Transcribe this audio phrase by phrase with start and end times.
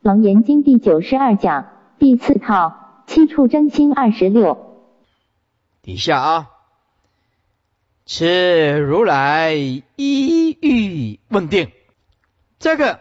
[0.00, 4.88] 楞严经第九十二讲第四套七处真心二十六。
[5.82, 6.50] 底下啊，
[8.06, 11.70] 此如来一欲问定，
[12.58, 13.00] 这个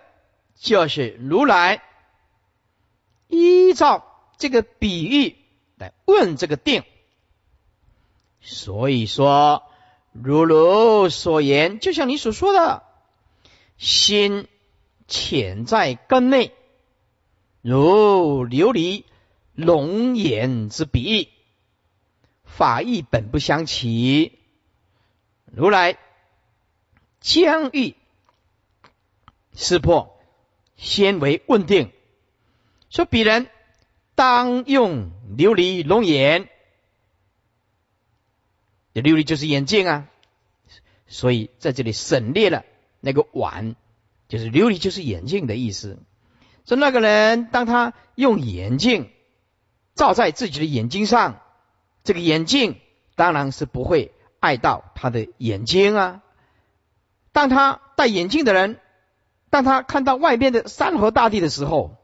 [0.56, 1.82] 就是如来
[3.29, 4.04] 依照
[4.38, 5.38] 这个比喻
[5.78, 6.84] 来问这个定。
[8.42, 9.63] 所以说，
[10.12, 12.84] 如如所言，就像你所说的，
[13.78, 14.50] 心
[15.08, 16.52] 潜在根内。
[17.62, 19.04] 如琉璃
[19.54, 21.27] 龙眼之比喻，
[22.45, 24.40] 法义本不相齐。
[25.45, 25.98] 如来
[27.20, 27.95] 将欲
[29.53, 30.17] 识破，
[30.77, 31.91] 先为问定，
[32.90, 33.50] 说彼人
[34.16, 36.48] 当用琉璃龙眼，
[38.94, 40.09] 琉璃就是眼镜啊，
[41.08, 42.64] 所以在这里省略了
[43.02, 43.76] 那个碗，
[44.30, 46.00] 就是琉璃就是眼镜的意思。
[46.70, 49.09] 说那个人，当他用眼镜
[49.96, 51.42] 照在自己的眼睛上，
[52.03, 52.80] 这个眼镜
[53.16, 56.22] 当然是不会碍到他的眼睛啊。
[57.31, 58.80] 当他戴眼镜的人，
[59.50, 61.97] 当他看到外边的山河大地的时候，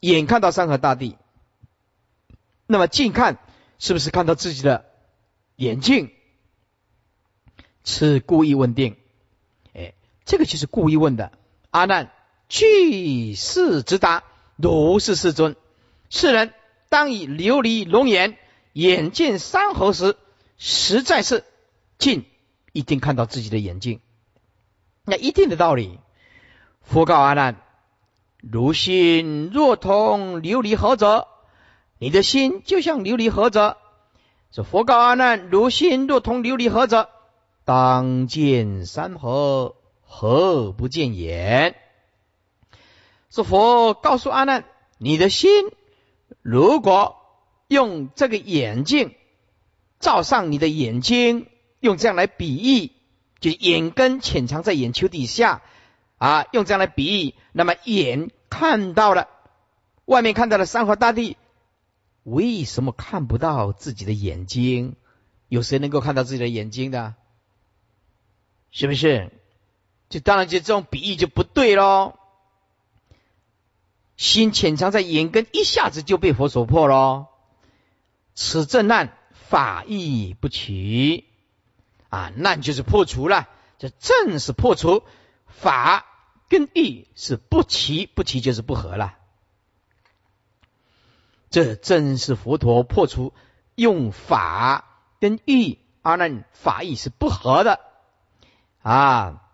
[0.00, 1.18] 眼看到山河大地，
[2.66, 3.36] 那么近看
[3.78, 4.86] 是不是看到自己的
[5.56, 6.10] 眼镜？
[7.84, 8.96] 是故意问定，
[9.74, 9.92] 哎，
[10.24, 11.32] 这个就是故意问的，
[11.68, 12.12] 阿难。
[12.48, 14.24] 具世之答，
[14.56, 15.56] 如是世尊。
[16.10, 16.54] 世人
[16.88, 18.38] 当以琉璃龙眼，
[18.72, 20.16] 眼见山河时，
[20.56, 21.44] 实在是
[21.98, 22.24] 近，
[22.72, 24.00] 一定看到自己的眼睛。
[25.04, 25.98] 那一定的道理。
[26.82, 27.56] 佛告阿难：
[28.40, 31.28] 如心若同琉璃盒者，
[31.98, 33.76] 你的心就像琉璃盒子。
[34.50, 37.10] 说佛告阿难：如心若同琉璃盒者，
[37.66, 41.76] 当见山河，何不见眼？
[43.30, 44.64] 是佛告诉阿难：
[44.98, 45.50] 你的心
[46.42, 47.16] 如果
[47.68, 49.14] 用这个眼镜
[50.00, 51.46] 照上你的眼睛，
[51.80, 52.92] 用这样来比喻，
[53.40, 55.62] 就眼根潜藏在眼球底下
[56.16, 59.28] 啊，用这样来比喻，那么眼看到了
[60.06, 61.36] 外面看到了山河大地，
[62.22, 64.96] 为什么看不到自己的眼睛？
[65.48, 67.14] 有谁能够看到自己的眼睛的？
[68.70, 69.30] 是不是？
[70.08, 72.18] 就当然就这种比喻就不对喽。
[74.18, 77.28] 心潜藏在眼根，一下子就被佛所破喽。
[78.34, 81.24] 此正难，法义不齐
[82.08, 83.48] 啊，难就是破除了。
[83.78, 85.04] 这正是破除
[85.46, 86.04] 法
[86.48, 89.14] 跟义是不齐，不齐就是不合了。
[91.48, 93.32] 这正是佛陀破除
[93.76, 94.84] 用法
[95.20, 97.78] 跟义，而那法义是不合的
[98.82, 99.44] 啊，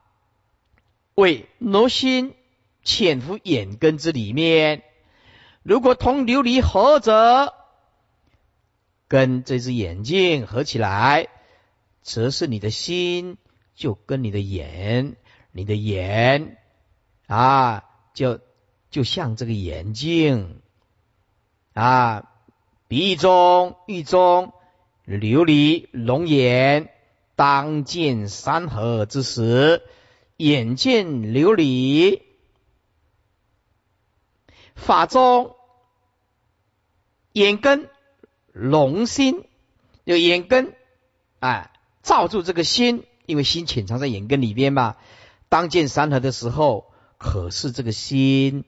[1.15, 2.35] 为挪心。
[2.84, 4.83] 潜伏眼根之里面，
[5.62, 7.55] 如果同琉璃合着，
[9.09, 11.28] 跟这只眼睛合起来，
[12.03, 13.39] 则是你的心
[13.75, 15.17] 就跟你的眼，
[15.50, 16.59] 你的眼
[17.27, 18.41] 啊，就
[18.91, 20.61] 就像这个眼睛
[21.72, 22.31] 啊，
[22.87, 24.53] 鼻中、玉中
[25.06, 26.91] 琉璃龙眼，
[27.34, 29.83] 当见山河之时，
[30.37, 32.21] 眼见琉璃。
[34.75, 35.55] 法中
[37.33, 37.89] 眼根
[38.53, 39.45] 龙心，
[40.05, 40.75] 有眼根
[41.41, 41.71] 啊，
[42.03, 44.97] 罩住这个心，因为心潜藏在眼根里边嘛。
[45.49, 48.65] 当见山河的时候，可是这个心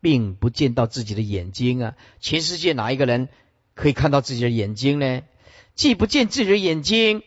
[0.00, 1.94] 并不见到自己的眼睛啊。
[2.20, 3.28] 全世界哪一个人
[3.74, 5.22] 可以看到自己的眼睛呢？
[5.74, 7.22] 既不见自己的眼睛，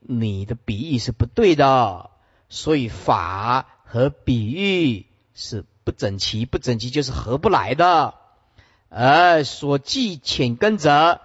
[0.00, 2.10] 你的比喻是不对的。
[2.48, 5.64] 所以法和比喻是。
[5.90, 8.14] 不整齐，不整齐就是合不来的。
[8.88, 11.20] 而所记浅根者，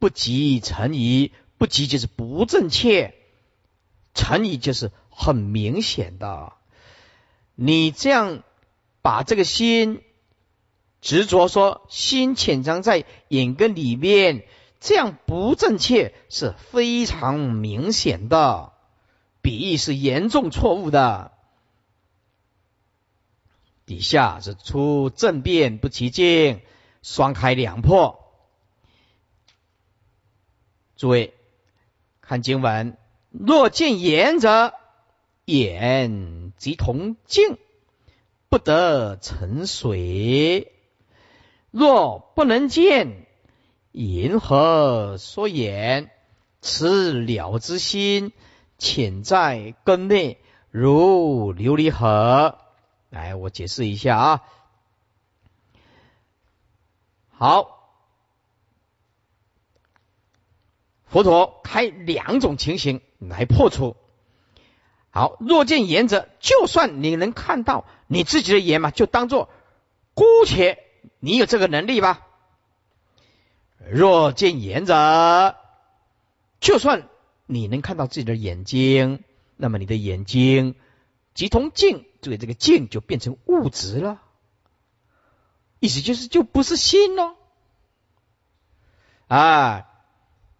[0.00, 3.14] 不及成疑，不及就是不正确，
[4.12, 6.52] 成疑就是很明显的。
[7.54, 8.42] 你这样
[9.02, 10.02] 把这个心
[11.00, 14.44] 执着说心潜藏在眼根里面，
[14.80, 18.72] 这样不正确是非常明显的，
[19.42, 21.30] 比喻是严重错误的。
[23.92, 26.62] 底下是出正变不其境，
[27.02, 28.24] 双开两破。
[30.96, 31.34] 诸位
[32.22, 32.96] 看经文，
[33.28, 34.72] 若见言者，
[35.44, 37.58] 眼即同镜，
[38.48, 40.68] 不得沉水；
[41.70, 43.26] 若不能见，
[43.90, 46.10] 银何所眼？
[46.62, 48.32] 此了之心
[48.78, 50.38] 潜在根内，
[50.70, 52.56] 如琉璃河。
[53.12, 54.42] 来，我解释一下啊。
[57.28, 57.90] 好，
[61.04, 63.96] 佛陀开两种情形来破除。
[65.10, 69.50] 好，若见言者，就算你能看到你自己的眼嘛，就当做
[70.14, 70.82] 姑且
[71.20, 72.26] 你有这个能力吧。
[73.90, 75.54] 若见言者，
[76.60, 77.10] 就算
[77.44, 79.22] 你能看到自己的眼睛，
[79.58, 80.76] 那么你的眼睛
[81.34, 84.22] 即同镜，注意这个镜就变成物质了，
[85.80, 87.34] 意思就是就不是心喽。
[89.26, 89.88] 啊，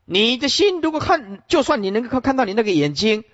[0.05, 3.25] 你的心如果看，就算你能够看到你那个眼睛。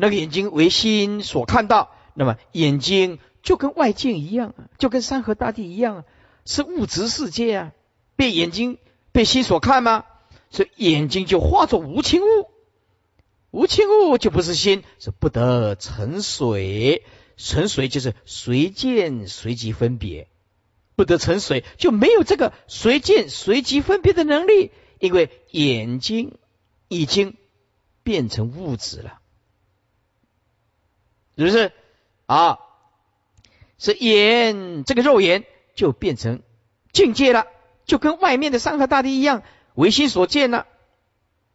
[0.00, 6.04] 那个眼睛为心所看到，那么眼睛就跟外境一样，就跟山河大地一样，
[6.44, 7.72] 是物质世界啊。
[8.14, 8.78] 被眼睛
[9.10, 10.04] 被心所看吗？
[10.50, 12.48] 所以眼睛就化作无情物，
[13.50, 17.04] 无情物就不是心，是不得成水。
[17.38, 20.28] 成水就是随见随即分别，
[20.96, 26.36] 不得成水就没有这个随见随即分别的能力，因为眼睛
[26.88, 27.36] 已经
[28.02, 29.20] 变成物质了。
[31.38, 31.72] 是不是
[32.26, 32.58] 啊？
[33.78, 35.44] 是眼这个肉眼
[35.76, 36.42] 就变成
[36.92, 37.46] 境界了，
[37.84, 39.44] 就跟外面的山河大地一样，
[39.74, 40.66] 唯心所见了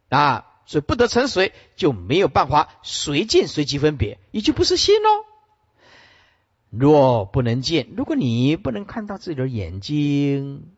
[0.08, 5.26] 啊，所以不得成随，就没有办法随见随即分别，也就不是心喽。
[6.78, 10.72] 若不能见，如果你不能看到自己的眼睛，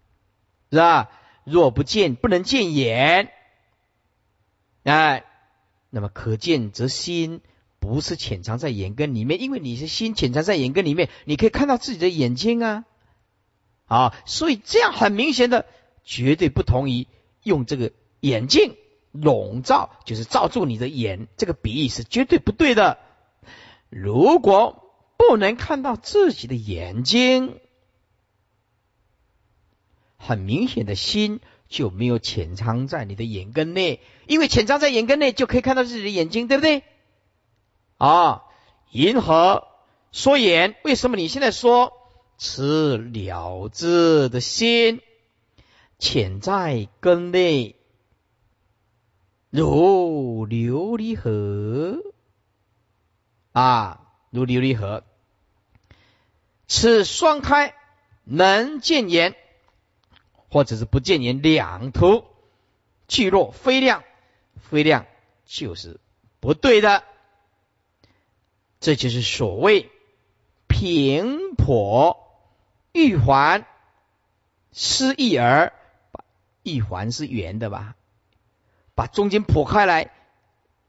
[0.71, 1.11] 是吧？
[1.45, 3.31] 若不见，不能见眼，
[4.85, 5.25] 哎，
[5.91, 7.41] 那么可见则心。
[7.79, 12.85] 不是潜藏在眼根里面，因为你是心潜藏在眼根里面，你可以看到自己的眼睛啊，
[13.85, 15.67] 啊，所以这样很明显的，
[16.03, 17.07] 绝对不同于
[17.45, 18.75] 用这个眼镜
[19.13, 22.99] 笼罩，就是罩住你的眼，这个比喻是绝对不对的。
[23.89, 24.86] 如果
[25.17, 27.59] 不能看到自己的眼睛，
[30.17, 36.83] 很明显的心就没有潜藏在你的眼根内，因为潜藏在眼根内就可以看到自己的眼睛，对不对？
[37.99, 38.45] 啊，
[38.91, 39.67] 银河
[40.13, 41.93] 说眼，为什么你现在说
[42.39, 45.01] 此了知的心
[45.99, 47.77] 潜在根内，
[49.51, 52.03] 如琉璃河？
[53.53, 54.06] 啊，
[54.37, 55.03] 如琉璃河，
[56.69, 57.75] 此双开
[58.23, 59.35] 能见言，
[60.49, 62.25] 或者是不见言，两途
[63.09, 64.05] 聚落非量，
[64.71, 65.06] 非量
[65.44, 65.99] 就是
[66.38, 67.03] 不对的。
[68.79, 69.91] 这就是所谓
[70.69, 72.19] 平破
[72.93, 73.67] 玉环
[74.73, 75.73] 失一儿，
[76.62, 77.97] 一环是圆的吧？
[78.94, 80.12] 把中间破开来，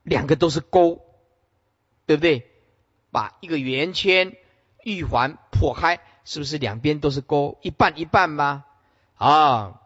[0.03, 1.01] 两个都是勾，
[2.05, 2.51] 对不对？
[3.17, 4.35] 把一个圆圈
[4.83, 7.57] 玉环破开，是不是两边都是勾？
[7.63, 8.63] 一半一半吗？
[9.15, 9.81] 啊，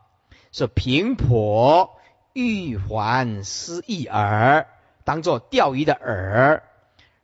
[0.51, 1.97] 说平破
[2.33, 4.67] 玉环失一耳，
[5.05, 6.61] 当做钓鱼的饵。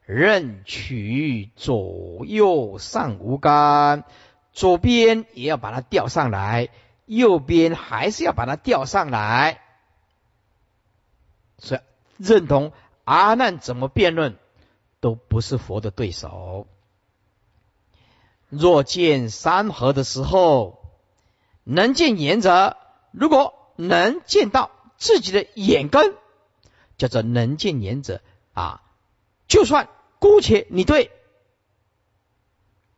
[0.06, 4.06] 任取左右上无干，
[4.54, 6.70] 左边也要把它吊上来，
[7.06, 9.60] 右边还是要把它吊上来。
[11.58, 11.82] 所以
[12.16, 12.72] 认同
[13.04, 14.38] 阿难怎么辩论，
[15.00, 16.68] 都不是佛的对手。
[18.50, 20.82] 若见山河的时候，
[21.64, 22.78] 能见眼者，
[23.12, 26.16] 如果能见到自己的眼根，
[26.98, 28.22] 叫做能见眼者
[28.54, 28.82] 啊，
[29.48, 29.90] 就算。
[30.20, 31.12] 姑且你对，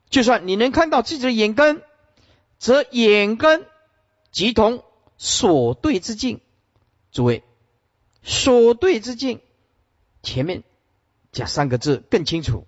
[0.10, 1.84] 就算你能看到自己的眼根，
[2.60, 3.66] 则眼根
[4.32, 4.86] 即同
[5.18, 6.40] 所对之境。
[7.12, 7.44] 诸位，
[8.24, 9.42] 所对之境
[10.24, 10.64] 前面
[11.32, 12.66] 加三个字更清楚，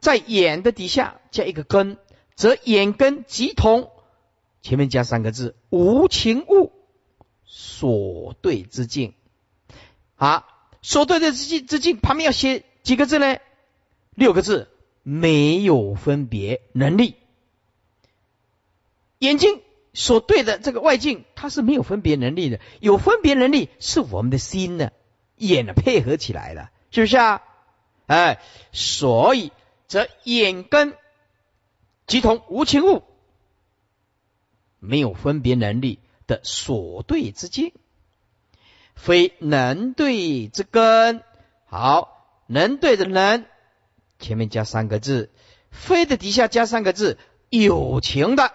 [0.00, 1.98] 在眼的底下加一个根，
[2.34, 3.90] 则眼根即同
[4.62, 6.72] 前面加三个字无情物
[7.44, 9.14] 所对之境。
[10.16, 10.46] 啊，
[10.80, 13.38] 所对的之境之境旁边要写几个字呢？
[14.14, 14.68] 六个字，
[15.02, 17.16] 没有分别能力。
[19.18, 19.60] 眼睛
[19.92, 22.60] 所对的这个外境，它是没有分别能力的。
[22.80, 24.90] 有分别能力是我们的心呢，
[25.36, 27.42] 眼呢配合起来的，是不是啊？
[28.06, 28.40] 哎，
[28.72, 29.52] 所以
[29.86, 30.96] 则眼根
[32.06, 33.02] 即同无情物，
[34.78, 37.72] 没有分别能力的所对之境，
[38.94, 41.22] 非能对之根。
[41.66, 43.46] 好，能对的能。
[44.18, 45.32] 前面加三个字，
[45.70, 47.18] 非的底下加三个字，
[47.48, 48.52] 有情的，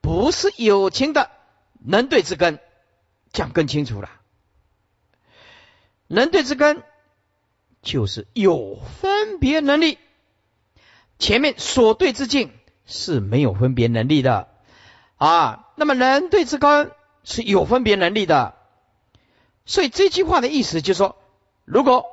[0.00, 1.30] 不是有情的，
[1.78, 2.58] 能对之根，
[3.32, 4.10] 讲更清楚了。
[6.06, 6.82] 能对之根
[7.86, 9.98] 就是有分别能力，
[11.20, 12.50] 前面所对之境
[12.84, 14.48] 是没有分别能力的
[15.14, 15.68] 啊。
[15.76, 16.90] 那么人对之根
[17.22, 18.56] 是有分别能力的。
[19.66, 21.16] 所以这句话的意思就是说，
[21.64, 22.06] 如果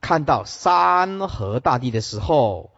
[0.00, 2.72] 看到山河大地的时候，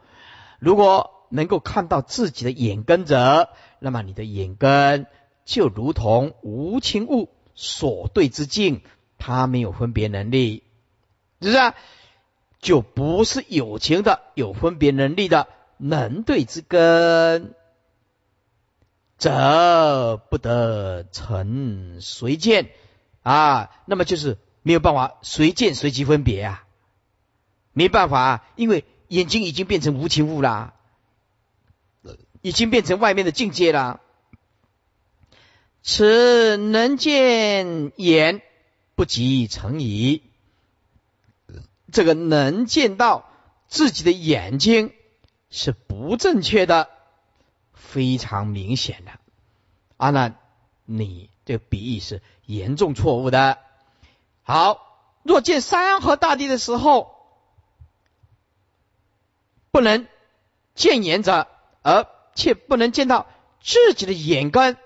[0.58, 5.06] 如果能够看到自己的眼根者，那么你的眼根
[5.46, 8.82] 就如同无情物所对之境，
[9.16, 10.62] 它没有分别能力，
[11.40, 11.72] 是不是？
[12.60, 17.54] 就不是有情的、有分别能力的能对之根，
[19.16, 22.70] 则不得成随见
[23.22, 23.70] 啊。
[23.86, 26.64] 那么就是没有办法随见随即分别啊，
[27.72, 30.74] 没办法，因为眼睛已经变成无情物啦。
[32.42, 34.00] 已经变成外面的境界了。
[35.82, 38.40] 此能见眼
[38.94, 40.22] 不及成矣。
[41.92, 43.30] 这个能见到
[43.68, 44.92] 自己的眼睛
[45.50, 46.88] 是不正确的，
[47.72, 49.12] 非常明显的。
[49.96, 50.38] 阿难，
[50.84, 53.58] 你这个比喻是严重错误的。
[54.42, 57.14] 好，若见山河大地的时候，
[59.70, 60.06] 不能
[60.74, 61.46] 见眼者，
[61.82, 63.26] 而却不能见到
[63.60, 64.76] 自己的眼根，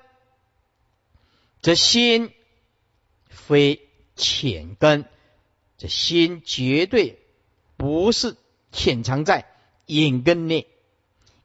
[1.62, 2.32] 则心
[3.28, 5.08] 非浅根，
[5.76, 7.18] 这心绝对
[7.76, 8.36] 不是
[8.72, 9.46] 潜藏在
[9.86, 10.66] 眼根内，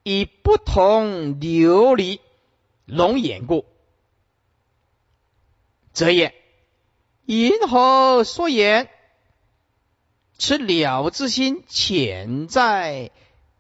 [0.04, 2.20] 以不同琉璃
[2.86, 3.66] 龙眼故，
[5.94, 6.34] 则也。
[7.26, 8.90] 因何说言？
[10.38, 13.12] 此了之心潜在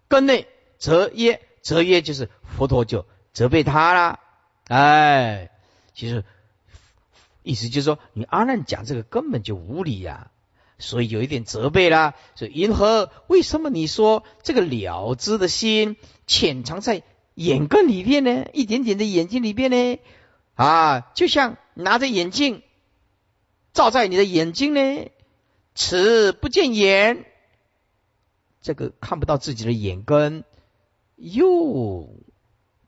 [0.07, 0.47] 根内，
[0.77, 1.41] 则曰。
[1.61, 4.19] 则曰就是佛陀就责备他啦，
[4.69, 5.51] 哎，
[5.93, 6.23] 其实
[7.43, 10.31] 意思就是说你阿难讲这个根本就无理呀，
[10.79, 12.15] 所以有一点责备啦。
[12.33, 17.03] 所以因何为什么你说这个了知的心潜藏在
[17.35, 18.47] 眼根里边呢？
[18.53, 19.99] 一点点的眼睛里边呢？
[20.55, 22.63] 啊，就像拿着眼镜
[23.71, 25.09] 照在你的眼睛呢，
[25.75, 27.25] 此不见眼，
[28.61, 30.43] 这个看不到自己的眼根。
[31.15, 32.09] 又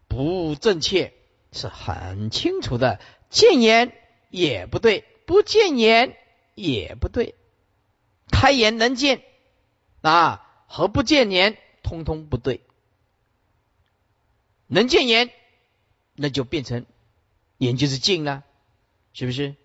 [0.08, 1.14] 不正确，
[1.52, 3.00] 是很清楚的。
[3.30, 3.94] 见眼
[4.30, 6.16] 也不对，不见眼
[6.56, 7.36] 也不对。
[8.32, 9.22] 开眼能见
[10.02, 12.62] 啊，和不见言通通不对。
[14.68, 15.30] 能见言，
[16.16, 16.86] 那就变成
[17.58, 18.44] 眼就是镜了，
[19.14, 19.56] 是不是？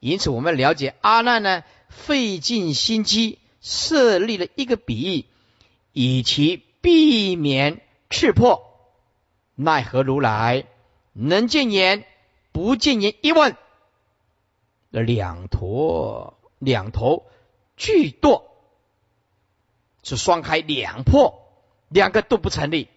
[0.00, 5.24] 因此，我们了解阿难呢，费尽心机设立了一个比喻，
[5.92, 7.82] 以其避免。
[8.08, 8.94] 赤破，
[9.56, 10.66] 奈何如来
[11.12, 12.04] 能见言
[12.52, 13.16] 不见言？
[13.20, 13.56] 一问，
[14.90, 17.26] 两头两头
[17.76, 18.44] 俱堕，
[20.02, 21.42] 是双开两破，
[21.88, 22.88] 两个都不成立。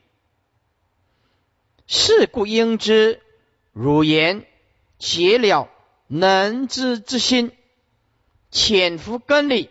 [1.85, 3.21] 是故应知，
[3.73, 4.45] 汝言
[4.99, 5.69] 解了
[6.07, 7.51] 能知之心，
[8.51, 9.69] 潜伏根里，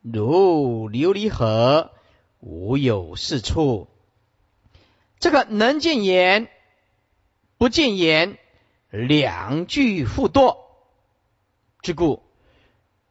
[0.00, 1.92] 如琉璃河，
[2.40, 3.86] 无有是处。
[5.20, 6.48] 这个能见言，
[7.58, 8.38] 不见言，
[8.90, 10.58] 两句互堕
[11.80, 12.23] 之故，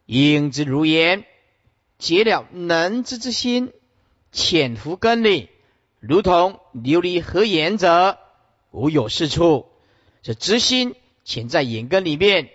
[0.05, 1.25] 应之如言，
[1.97, 3.71] 结了能知之心，
[4.31, 5.49] 潜伏根里，
[5.99, 8.17] 如同琉璃合眼者，
[8.71, 9.69] 无有是处。
[10.21, 12.49] 这知心潜在眼根里面。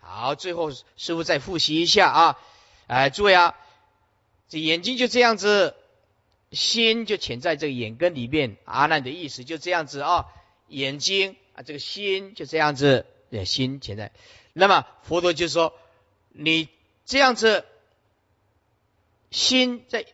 [0.00, 2.38] 好，最后师傅再复习一下啊，
[2.86, 3.54] 哎，诸位啊，
[4.48, 5.74] 这眼睛就这样子。
[6.52, 10.26] 心就潜在这个眼根里面，阿难的意思就这样子啊，
[10.68, 13.06] 眼睛啊，这个心就这样子，
[13.44, 14.12] 心潜在。
[14.52, 15.74] 那么佛陀就说，
[16.28, 16.68] 你
[17.06, 17.64] 这样子，
[19.30, 20.06] 心在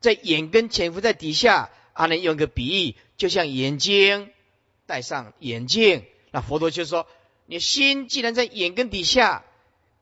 [0.00, 4.30] 在眼根潜伏在底下，阿难用个比喻，就像眼睛
[4.86, 6.04] 戴上眼镜。
[6.30, 7.06] 那佛陀就说，
[7.46, 9.44] 你心既然在眼根底下，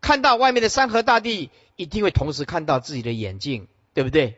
[0.00, 4.36] 看到外面的山河大地，一定会同时看到自己的眼镜，对不对？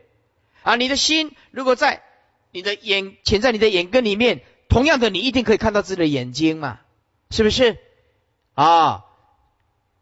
[0.62, 2.02] 啊，你的心如果在
[2.50, 6.80] 你的眼潜在你的眼根里面，同样的，你一定可以看到自己的眼睛嘛？
[7.30, 7.78] 是不是？
[8.54, 9.04] 啊，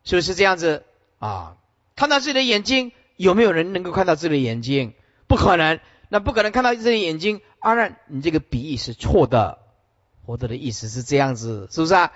[0.05, 0.85] 是不是这样子
[1.19, 1.57] 啊？
[1.97, 4.95] 看到自己的眼睛，有没有人能够看到自己的眼睛？
[5.27, 7.41] 不可能，那不可能看到自己的眼睛。
[7.59, 9.59] 阿难，你这个比喻是错的。
[10.25, 12.13] 佛陀的意思是这样子，是不是啊？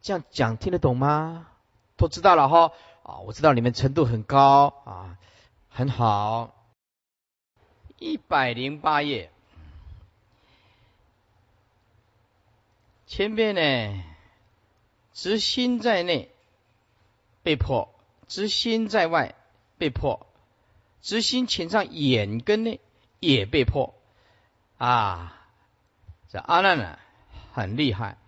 [0.00, 1.48] 这样讲听得懂吗？
[1.96, 2.72] 都知道了哈。
[3.02, 5.18] 啊，我知道你们程度很高啊，
[5.68, 6.52] 很好。
[7.98, 9.30] 一百零八页，
[13.06, 14.04] 前边呢，
[15.12, 16.30] 执心在内
[17.42, 17.94] 被迫，
[18.28, 19.34] 执心在外
[19.78, 20.26] 被迫，
[21.00, 22.80] 执心潜上眼根内
[23.20, 23.94] 也被迫
[24.78, 25.32] 啊！
[26.28, 26.98] 这阿难呢，
[27.52, 28.18] 很厉害，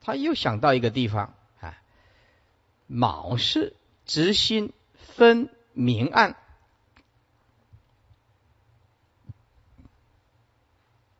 [0.00, 1.82] 他又想到一个地方啊，
[2.86, 3.74] 卯是
[4.06, 6.36] 直心分明暗，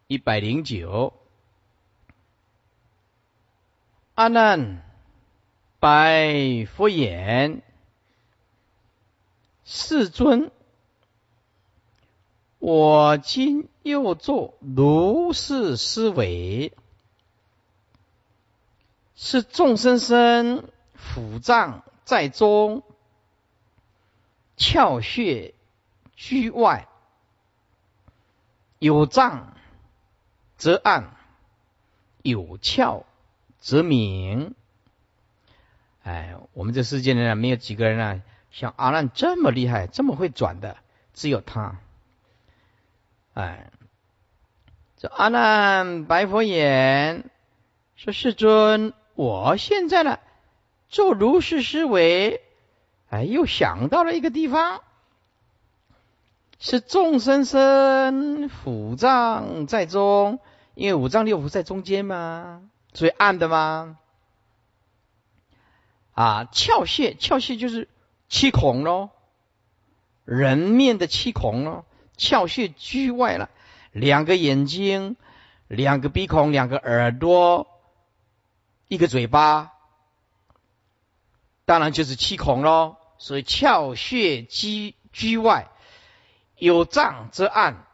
[0.06, 1.12] 一百零九，
[4.14, 4.82] 阿难
[5.80, 7.62] 白佛言
[9.72, 10.50] ：“世尊。”
[12.58, 16.76] 我今又作如是思维，
[19.14, 20.68] 是众生生
[21.14, 22.82] 腑脏在中，
[24.58, 25.54] 窍穴
[26.16, 26.86] 居外，
[28.78, 29.56] 有脏
[30.58, 31.16] 则暗，
[32.22, 33.04] 有窍
[33.58, 34.54] 则明。
[36.02, 40.76] 哎，我们这世界呢，没有几个人啊，像阿难这么厉害，这么会转的，
[41.14, 41.78] 只有他。
[43.34, 43.70] 哎，
[44.96, 47.30] 这阿难白佛言
[47.96, 50.18] ：“说世尊，我现在呢，
[50.88, 52.42] 做如是思维，
[53.08, 54.82] 哎，又想到了一个地方，
[56.58, 60.40] 是众生生五脏在中，
[60.74, 63.96] 因为五脏六腑在中间嘛，所以暗的嘛？
[66.12, 67.88] 啊，窍穴，窍穴就是
[68.30, 69.10] 七孔喽，
[70.24, 71.84] 人面的七孔喽。”
[72.16, 73.48] 窍穴居外了，
[73.92, 75.16] 两个眼睛，
[75.68, 77.66] 两个鼻孔，两个耳朵，
[78.88, 79.72] 一个嘴巴，
[81.64, 82.96] 当然就是七孔喽。
[83.16, 85.68] 所以窍穴居居外，
[86.56, 87.86] 有脏则暗，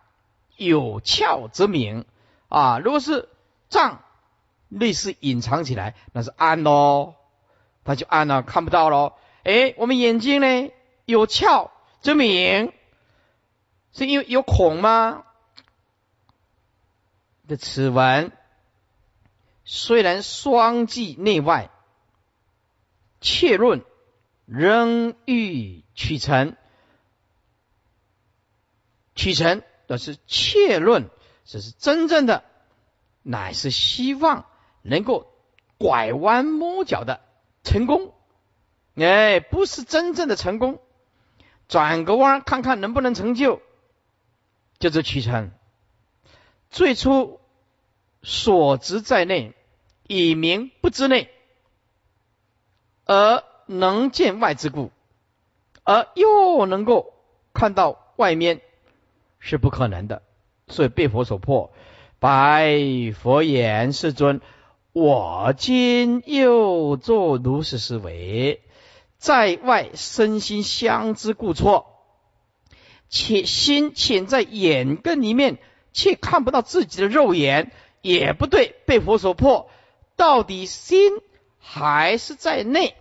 [0.56, 2.04] 有窍则明
[2.48, 2.80] 啊。
[2.80, 3.28] 如果是
[3.68, 4.02] 脏，
[4.68, 7.14] 类似隐藏起来，那是暗喽，
[7.84, 9.12] 它就暗了，看不到喽。
[9.46, 10.72] 哎，我们眼睛呢，
[11.04, 12.72] 有窍则明。
[13.92, 15.24] 是因为有孔吗？
[17.46, 18.32] 的此文
[19.64, 21.70] 虽然双记内外，
[23.20, 23.84] 切论
[24.46, 26.56] 仍欲取成，
[29.14, 31.08] 取成但是切论，
[31.44, 32.42] 这是真正的，
[33.22, 34.44] 乃是希望
[34.82, 35.32] 能够
[35.78, 37.20] 拐弯抹角的
[37.62, 38.12] 成功，
[38.96, 40.80] 哎，不是真正的成功，
[41.68, 43.60] 转个弯看看能不能成就。
[44.78, 45.52] 叫做取成，
[46.70, 47.40] 最初
[48.22, 49.54] 所执在内，
[50.06, 51.30] 以明不知内，
[53.06, 54.90] 而能见外之故，
[55.82, 57.14] 而又能够
[57.54, 58.60] 看到外面，
[59.38, 60.22] 是不可能的。
[60.68, 61.72] 所以被佛所破。
[62.18, 62.76] 白
[63.18, 64.40] 佛言：“世尊，
[64.92, 68.62] 我今又作如是思维，
[69.18, 71.92] 在外身心相知故错。”
[73.08, 75.58] 且心潜在眼根里面，
[75.92, 77.70] 却看不到自己的肉眼，
[78.02, 79.70] 也不对，被佛所破。
[80.16, 81.12] 到底心
[81.60, 82.96] 还是在内？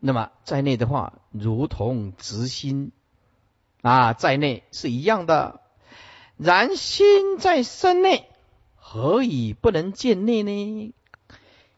[0.00, 2.92] 那么在内的话，如同直心
[3.82, 5.60] 啊，在内是一样的。
[6.38, 8.26] 然心在身内，
[8.76, 10.94] 何以不能见内呢？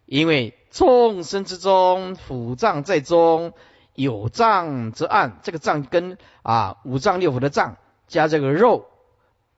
[0.06, 3.52] 因为众生之中，腑脏在中。
[3.92, 8.88] 有脏则暗，这个脏跟啊五脏六腑的脏加这个肉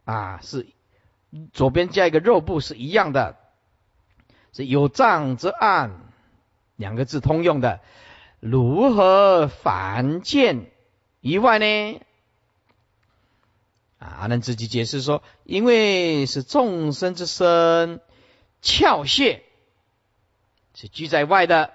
[0.05, 0.66] 啊是
[1.53, 3.37] 左边加一个肉部是一样的，
[4.53, 6.12] 是有脏则暗
[6.75, 7.81] 两个字通用的，
[8.40, 10.72] 如何反见
[11.20, 12.01] 以外呢？
[13.98, 18.01] 啊，阿难自己解释说，因为是众生之身，
[18.61, 19.44] 窍穴
[20.74, 21.72] 是居在外的，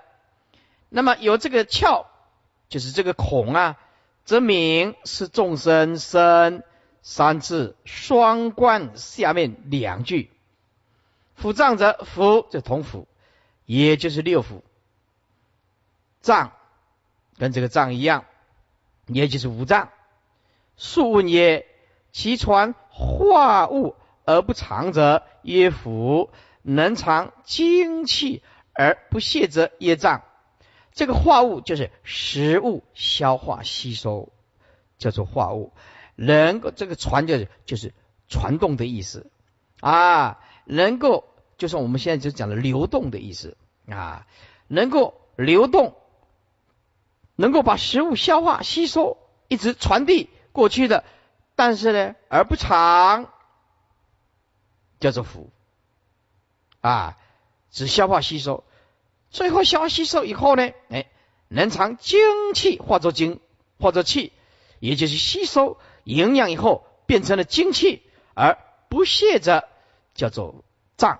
[0.89, 2.05] 那么有这个窍。
[2.69, 3.77] 就是这个孔啊，
[4.25, 6.63] 则名是众生生
[7.01, 10.29] 三字双关下面两句，
[11.41, 13.05] 腑脏则腑就同腑，
[13.65, 14.63] 也就是六腑，
[16.19, 16.51] 脏
[17.37, 18.25] 跟这个脏一样，
[19.05, 19.87] 也就是五脏。
[20.75, 21.65] 数问曰：
[22.11, 26.27] 其传化物而不藏者，曰腑；
[26.63, 28.43] 能藏精气
[28.77, 30.23] 而不泄者，曰脏。
[30.93, 34.31] 这个化物就是食物消化吸收，
[34.97, 35.73] 叫做化物。
[36.15, 37.93] 能够这个传就是就是
[38.27, 39.29] 传动的意思
[39.81, 41.25] 啊，能够
[41.57, 44.25] 就是我们现在就讲的流动的意思啊，
[44.67, 45.95] 能够流动，
[47.35, 51.03] 能够把食物消化吸收，一直传递过去的，
[51.55, 53.31] 但是呢而不长，
[54.99, 55.49] 叫做腑
[56.81, 57.17] 啊，
[57.69, 58.63] 只消化吸收。
[59.37, 61.05] 最后消化吸收以后呢，哎，
[61.47, 62.19] 能藏精
[62.55, 63.39] 气化作精，
[63.77, 64.33] 化作气，
[64.79, 68.01] 也就是吸收营养以后变成了精气，
[68.33, 68.57] 而
[68.89, 69.69] 不泄者
[70.15, 71.19] 叫做脏。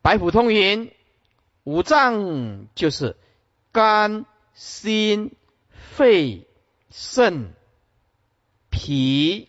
[0.00, 0.92] 白虎通云：
[1.64, 3.16] 五脏就是
[3.72, 5.34] 肝、心、
[5.96, 6.46] 肺、
[6.88, 7.52] 肾、
[8.70, 9.48] 脾，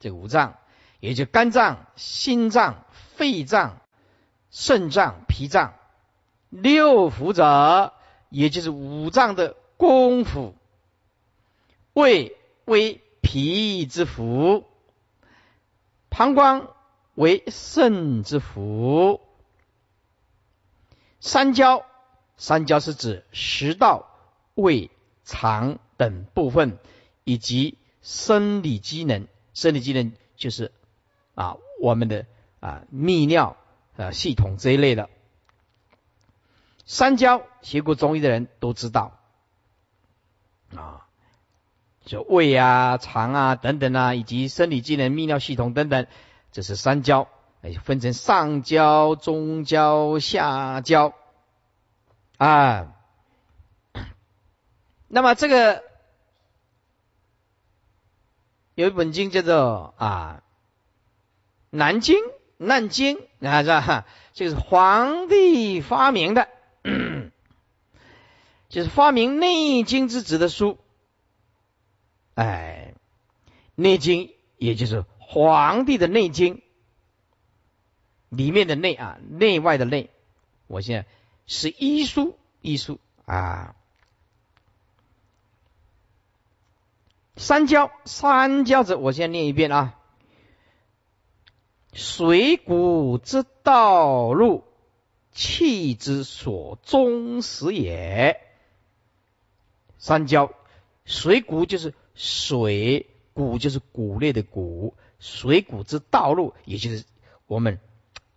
[0.00, 0.56] 这五脏，
[0.98, 3.81] 也就肝脏、心脏、肺脏、
[4.52, 5.74] 肾脏、脾脏。
[6.50, 7.92] 六腑者，
[8.28, 10.54] 也就是五脏的功夫。
[11.94, 12.36] 胃
[12.66, 14.64] 为脾之腑，
[16.10, 16.68] 膀胱
[17.14, 19.20] 为肾之腑。
[21.20, 21.86] 三焦，
[22.36, 24.08] 三焦是指食道、
[24.54, 24.90] 胃、
[25.24, 26.78] 肠等部分，
[27.24, 29.26] 以及生理机能。
[29.54, 30.72] 生理机能就是
[31.34, 32.26] 啊，我们的
[32.60, 33.56] 啊泌尿
[34.02, 35.08] 啊系统这一类的。
[36.84, 39.18] 三焦学过中医的人都知道
[40.74, 41.06] 啊，
[42.04, 46.06] 就胃啊、肠啊等等啊，以及生理机能、泌尿系统等等，
[46.50, 47.28] 这是三焦，
[47.62, 51.14] 哎，分成上焦、中焦、下焦
[52.36, 52.94] 啊。
[55.06, 55.84] 那么这个
[58.74, 60.42] 有一本经叫做啊
[61.70, 62.16] 《南经》，
[62.56, 64.06] 《南经》啊是吧？
[64.32, 66.48] 这是皇帝发明的。
[68.68, 70.78] 就是发明《内经》之子的书，
[72.34, 72.94] 哎，
[73.74, 76.56] 《内经》也就是皇帝的《内经》
[78.30, 80.08] 里面的内啊，内外的内，
[80.68, 81.08] 我现在
[81.46, 83.76] 是医书，医书啊。
[87.36, 89.98] 三焦，三焦者，我先念一遍啊。
[91.92, 94.64] 水谷之道路，
[95.32, 98.40] 气之所终始也。
[99.98, 100.50] 三焦，
[101.04, 104.94] 水谷就是水谷，就是谷类的谷。
[105.18, 107.04] 水谷之道路，也就是
[107.46, 107.78] 我们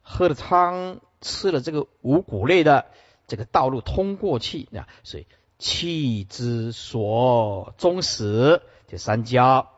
[0.02, 2.86] 喝了汤、吃了这个五谷类的
[3.26, 5.26] 这个道路通过气啊，所以
[5.58, 9.72] 气之所终始，就三焦。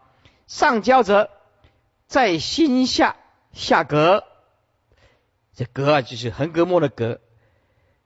[0.47, 1.29] 上焦则
[2.07, 3.15] 在心下
[3.57, 4.23] 下膈，
[5.53, 7.19] 这膈啊就是横膈膜的膈，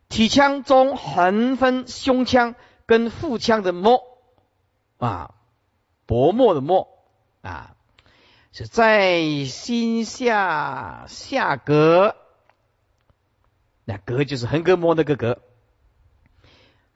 [0.10, 2.56] 体腔中横分胸腔。
[2.88, 4.04] 跟腹腔的膜。
[4.98, 5.36] 啊，
[6.06, 6.90] 薄膜的膜。
[7.42, 7.78] 啊，
[8.52, 12.16] 是在心下下膈，
[13.86, 15.38] 那膈就是横膈膜那个膈。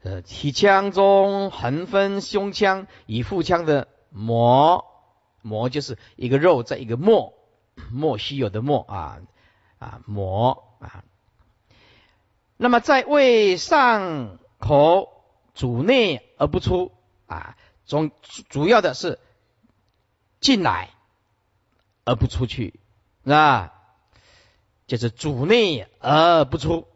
[0.02, 4.84] 呃，体腔中横分胸腔与腹腔的膜，
[5.40, 7.32] 膜就是一个肉在一个膜，
[7.92, 9.20] 莫稀有的莫啊
[9.78, 11.04] 啊膜啊。
[12.56, 15.12] 那么在胃上口。
[15.58, 16.92] 主内而不出
[17.26, 18.10] 啊，总
[18.50, 19.18] 主要的是
[20.38, 20.90] 进来
[22.04, 22.78] 而不出去，
[23.24, 23.72] 啊，
[24.86, 26.86] 就是主内而不出。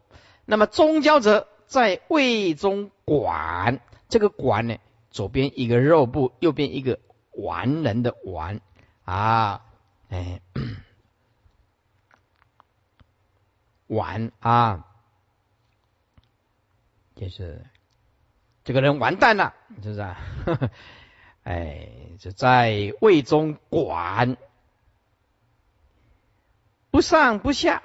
[0.44, 4.76] 那么中焦则在胃中管，这个管呢，
[5.10, 7.00] 左边一个肉部，右边一个
[7.32, 8.60] 完人的完
[9.06, 9.64] 啊，
[10.10, 10.40] 哎，
[13.88, 14.86] 完啊，
[17.16, 17.64] 就是。
[18.62, 20.20] 这个人完蛋了，是不是啊？
[21.42, 21.88] 哎，
[22.20, 24.36] 就在胃中管，
[26.90, 27.82] 不上不下，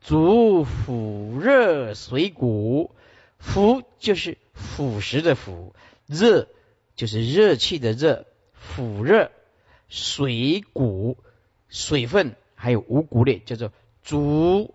[0.00, 2.94] 主腐热水谷，
[3.38, 5.74] 腐就是腐蚀的腐，
[6.06, 6.48] 热
[6.94, 9.32] 就是热气的热，腐热
[9.92, 11.18] 水谷，
[11.68, 13.70] 水分还有五谷类，叫做
[14.02, 14.74] 主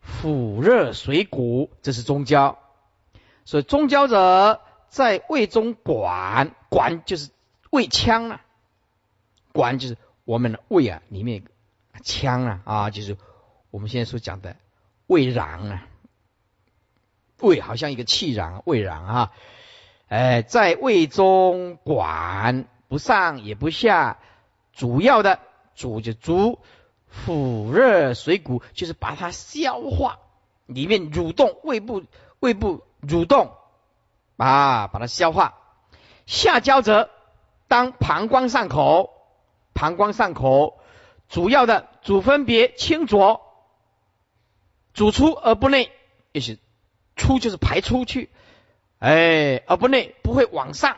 [0.00, 2.58] 腐热水谷，这是中焦。
[3.44, 7.28] 所以中焦者在胃中管，管就是
[7.68, 8.40] 胃腔啊，
[9.52, 11.44] 管就是我们的胃啊里面
[12.02, 13.18] 腔啊啊，就是
[13.70, 14.56] 我们现在所讲的
[15.06, 15.86] 胃壤啊，
[17.40, 19.32] 胃好像一个气壤，胃壤啊，
[20.08, 24.16] 哎，在胃中管不上也不下，
[24.74, 25.40] 主要的
[25.74, 26.58] 主就主
[27.08, 30.18] 腐热水谷，就是把它消化，
[30.66, 32.04] 里面蠕动胃部
[32.40, 32.84] 胃部。
[33.06, 33.52] 蠕动
[34.38, 35.58] 啊，把它消化。
[36.24, 37.10] 下焦则
[37.68, 39.10] 当膀胱上口，
[39.74, 40.80] 膀胱上口
[41.28, 43.42] 主要的主分别清浊，
[44.94, 45.92] 主出而不内，
[46.32, 46.58] 也是
[47.14, 48.30] 出就是排出去，
[49.00, 50.96] 哎，而不内不会往上，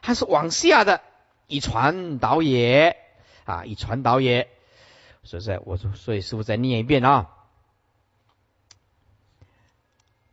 [0.00, 1.02] 它是往下的，
[1.48, 2.96] 以传导也
[3.44, 4.48] 啊，以传导也。
[5.24, 7.30] 所以，我说，所以师傅再念一遍啊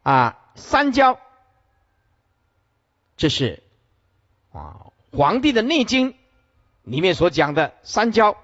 [0.04, 0.36] 啊。
[0.56, 1.18] 三焦，
[3.16, 3.64] 这是
[4.52, 6.12] 啊《黄帝的内经》
[6.84, 8.36] 里面所讲的三焦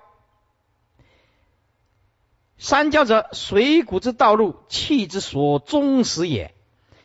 [2.58, 6.56] 三焦者，水谷之道路，气之所终始也。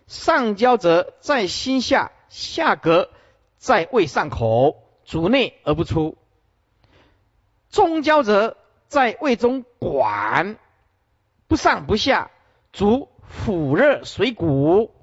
[0.06, 3.08] 上焦者，在心下，下膈
[3.58, 6.16] 在胃上口，主内而不出。
[7.70, 8.56] 中焦者，
[8.88, 10.58] 在胃中管，
[11.48, 12.30] 不上不下，
[12.72, 14.94] 主腹热水谷。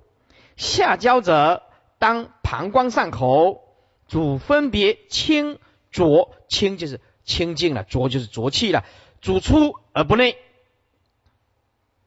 [0.55, 1.63] 下焦者，
[1.97, 3.63] 当膀胱上口，
[4.07, 5.59] 主分别清
[5.91, 8.85] 浊，清就是清净了，浊就是浊气了，
[9.21, 10.37] 主出而不内，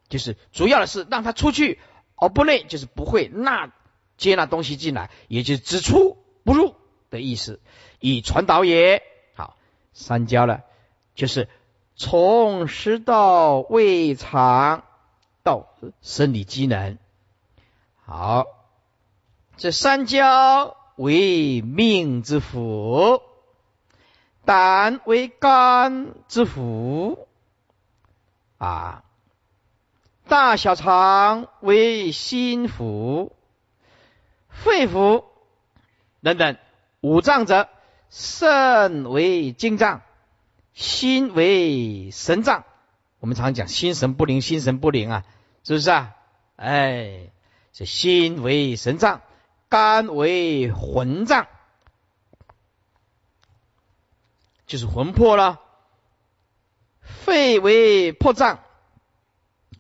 [0.09, 1.79] 就是主要的是让它出去。
[2.23, 3.73] 而不内就是不会纳
[4.19, 6.75] 接纳东西进来，也就是只出不入
[7.09, 7.63] 的意思，
[7.99, 9.03] 以传导也。
[9.93, 10.65] 三焦了，
[11.15, 11.49] 就是
[11.97, 14.85] 从食道、胃肠
[15.43, 15.67] 到
[16.01, 16.99] 生理机能。
[18.05, 18.47] 好，
[19.57, 23.23] 这三焦为命之府，
[24.45, 27.29] 胆为肝之府
[28.59, 29.05] 啊。
[30.29, 33.33] 大小肠为心腑、
[34.49, 35.25] 肺腑
[36.23, 36.57] 等等，
[37.01, 37.69] 五脏则
[38.11, 40.03] 肾为精脏，
[40.75, 42.65] 心为神脏。
[43.21, 45.25] 我们常讲心神不灵，心神不灵啊，
[45.63, 46.17] 是不是啊？
[46.57, 47.31] 哎，
[47.73, 49.23] 这心为神脏，
[49.69, 51.47] 肝为魂脏，
[54.67, 55.61] 就是魂魄了。
[57.03, 58.61] 肺为魄脏。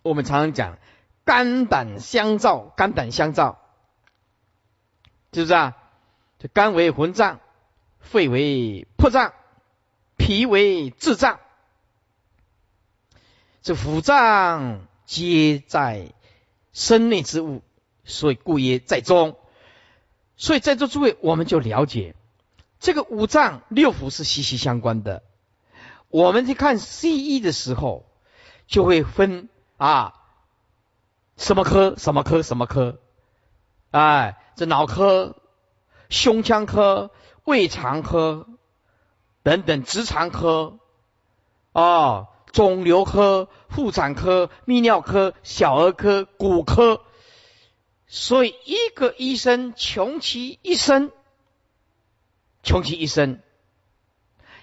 [0.02, 0.78] 我们常常讲
[1.24, 3.60] 肝胆相照，肝胆相照，
[5.32, 5.76] 是不是啊？
[6.38, 7.40] 这肝为魂脏，
[8.00, 9.32] 肺为魄脏，
[10.16, 11.38] 脾为志脏，
[13.62, 16.12] 这五脏皆在
[16.72, 17.62] 身内之物，
[18.04, 19.36] 所以故曰在中。
[20.36, 22.14] 所以在座诸位，我们就了解
[22.78, 25.22] 这个五脏六腑是息息相关的。
[26.08, 28.06] 我们去看西医的时候，
[28.66, 29.48] 就会分。
[29.76, 30.12] 啊，
[31.38, 31.94] 什么科？
[31.96, 32.42] 什么科？
[32.42, 33.00] 什么科？
[33.92, 35.36] 哎，这脑科、
[36.10, 37.10] 胸腔科、
[37.50, 38.46] 胃肠科
[39.42, 40.78] 等等，直肠科
[41.72, 47.02] 哦，肿瘤科、妇产科、泌尿科、小儿科、骨科。
[48.06, 51.10] 所以，一个医生穷其一生，
[52.62, 53.40] 穷其一生，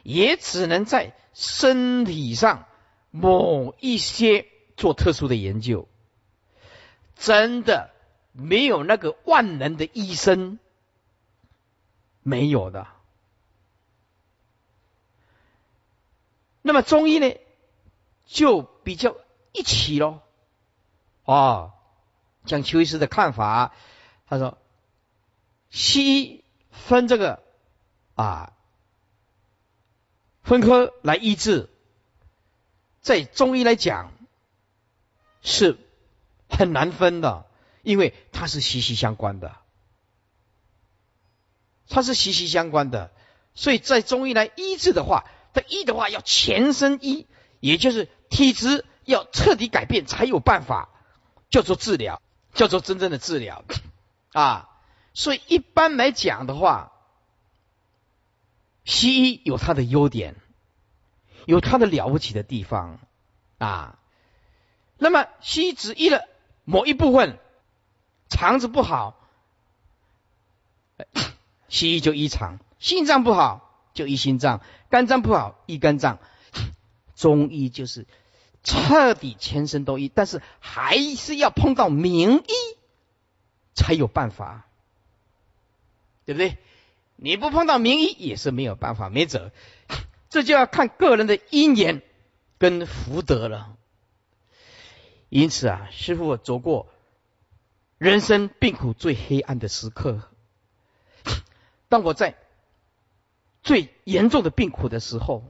[0.04, 2.66] 也只能在身体上
[3.12, 4.48] 某一些。
[4.80, 5.88] 做特殊的研究，
[7.16, 7.90] 真的
[8.32, 10.60] 没有那个万能的医生，
[12.28, 12.88] 没有的。
[16.62, 17.38] 那么中医呢，
[18.26, 19.16] 就比较
[19.54, 20.20] 一起喽。
[21.24, 21.72] 哦，
[22.46, 23.74] 讲邱医师的看法，
[24.28, 24.58] 他说，
[25.70, 27.42] 西医分这个
[28.16, 28.52] 啊，
[30.44, 31.70] 分科来医治，
[33.02, 34.12] 在中医来讲。
[35.44, 35.78] 是
[36.50, 37.46] 很难分的，
[37.82, 39.56] 因为它是息息相关的，
[41.90, 43.12] 它是息息相关的，
[43.54, 47.28] 所以在中医来医治的话，它医的话要全身医，
[47.60, 50.90] 也就是体质要彻底改变才有办法，
[51.50, 52.22] 叫做治疗，
[52.54, 53.64] 叫做真正的治疗
[54.34, 54.70] 啊。
[55.14, 56.92] 所以一般来讲的话，
[58.84, 60.36] 西医有它的优点，
[61.46, 63.00] 有它的了不起的地方
[63.58, 63.98] 啊。
[65.00, 66.28] 那么西医只医了
[66.64, 67.40] 某一部分，
[68.30, 69.28] 肠子不好，
[71.70, 76.20] 西医就医肠；心脏不好就医心脏，肝脏不好医肝脏。
[77.16, 78.06] 中医就是
[78.64, 82.78] 彻底全身都医，但是还是要碰到名医
[83.74, 84.68] 才有办法，
[86.26, 86.58] 对不对？
[87.16, 89.52] 你不碰到名医也是没有办法，没辙。
[90.30, 92.04] 这就要看个人的因缘
[92.60, 93.76] 跟福德了。
[95.30, 96.88] 因此啊，师傅走过
[97.98, 100.22] 人生病苦最黑暗的时刻。
[101.90, 102.36] 当我在
[103.64, 105.44] 最严重的病苦的时候，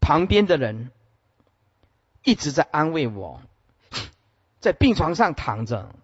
[0.00, 0.90] 旁边的人
[2.24, 3.40] 一直在安慰我，
[4.60, 5.94] 在病床上躺着，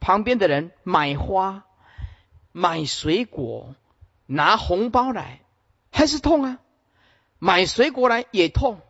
[0.00, 1.64] 旁边的人买花、
[2.52, 3.74] 买水果、
[4.26, 5.40] 拿红包来，
[5.90, 6.58] 还是痛啊；
[7.38, 8.80] 买水果来也痛，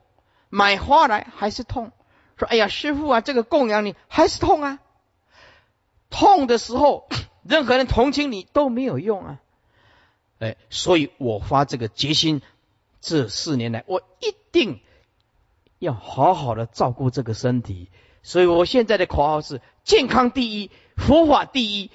[0.49, 1.92] 买花来还是痛。
[2.37, 4.81] 说：“哎呀，师傅啊，这个供养你还是痛啊！
[6.11, 7.09] 痛的时候，
[7.48, 9.40] 任何人同情你都没有用啊！
[10.40, 12.42] 哎，所以我发这个决心，
[13.00, 14.80] 这四年来，我一定
[15.78, 17.90] 要好好的照顾这个身体。
[18.22, 21.90] 所以我现在的口号是：健康第一，佛法第一。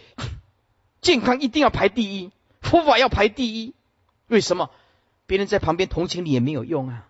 [1.02, 2.32] 健康一定要排第一，
[2.62, 3.74] 佛法要排第一。
[4.28, 4.70] 为什么？
[5.26, 7.08] 别人在旁边同情你也没有用啊！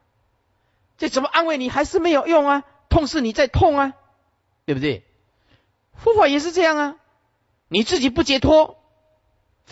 [0.98, 2.64] 这怎么安慰你还是没有用啊？
[2.90, 3.94] 痛是你在痛啊，
[4.66, 5.04] 对不对？
[5.96, 6.96] 佛法也是这样啊，
[7.70, 8.78] 你自己不解脱，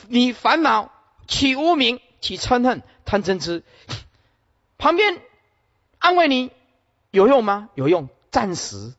[0.07, 0.91] 你烦恼
[1.27, 3.63] 起无名，起嗔恨、贪嗔痴，
[4.77, 5.21] 旁边
[5.97, 6.51] 安慰你
[7.11, 7.69] 有用吗？
[7.73, 8.93] 有用，暂时。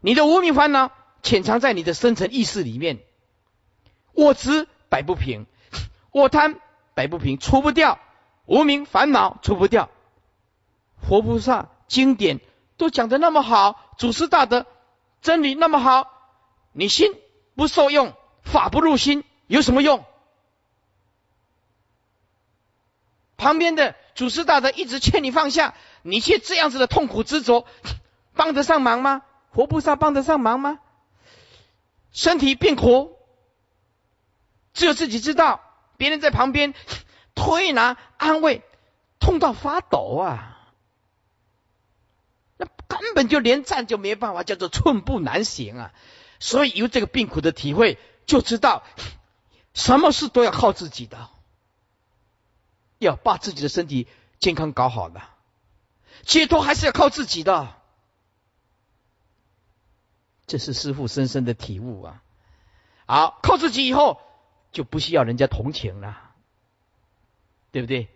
[0.00, 0.90] 你的无名烦恼
[1.22, 2.98] 潜藏在你的深层意识里面，
[4.12, 5.46] 我执摆不平，
[6.10, 6.58] 我贪
[6.94, 7.98] 摆不平，除不掉
[8.46, 9.90] 无名烦恼，除不掉。
[11.02, 12.40] 佛菩萨经典
[12.76, 14.66] 都讲的那么好，祖师大德
[15.20, 16.10] 真理那么好，
[16.72, 17.12] 你心
[17.58, 20.04] 不受用，法不入心，有什么用？
[23.36, 27.66] 旁边的祖师大德一直劝你放下，你却这样子的痛苦执着，
[28.34, 29.22] 帮得上忙吗？
[29.50, 30.78] 佛菩萨帮得上忙吗？
[32.12, 33.16] 身体变苦，
[34.72, 35.60] 只有自己知道，
[35.96, 36.74] 别人在旁边
[37.34, 38.62] 推拿安慰，
[39.18, 40.70] 痛到发抖啊！
[42.56, 45.92] 那根本就连站就没办法，叫做寸步难行啊！
[46.40, 48.82] 所以有这个病苦的体会，就知道
[49.74, 51.28] 什么事都要靠自己的，
[52.98, 54.06] 要把自己的身体
[54.38, 55.22] 健康搞好的，
[56.22, 57.74] 解脱还是要靠自己的。
[60.46, 62.22] 这是师父深深的体悟啊！
[63.04, 64.18] 好，靠自己以后
[64.72, 66.32] 就不需要人家同情了，
[67.70, 68.08] 对不对？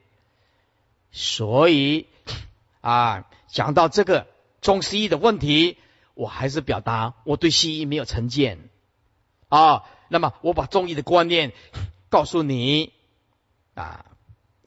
[1.10, 2.06] 所以
[2.80, 4.26] 啊，讲到这个
[4.62, 5.76] 中西医的问题，
[6.14, 8.70] 我还是表达我对西医没有成见
[9.48, 9.84] 啊。
[10.08, 11.52] 那么我把中医的观念
[12.08, 12.92] 告诉你
[13.74, 14.04] 啊，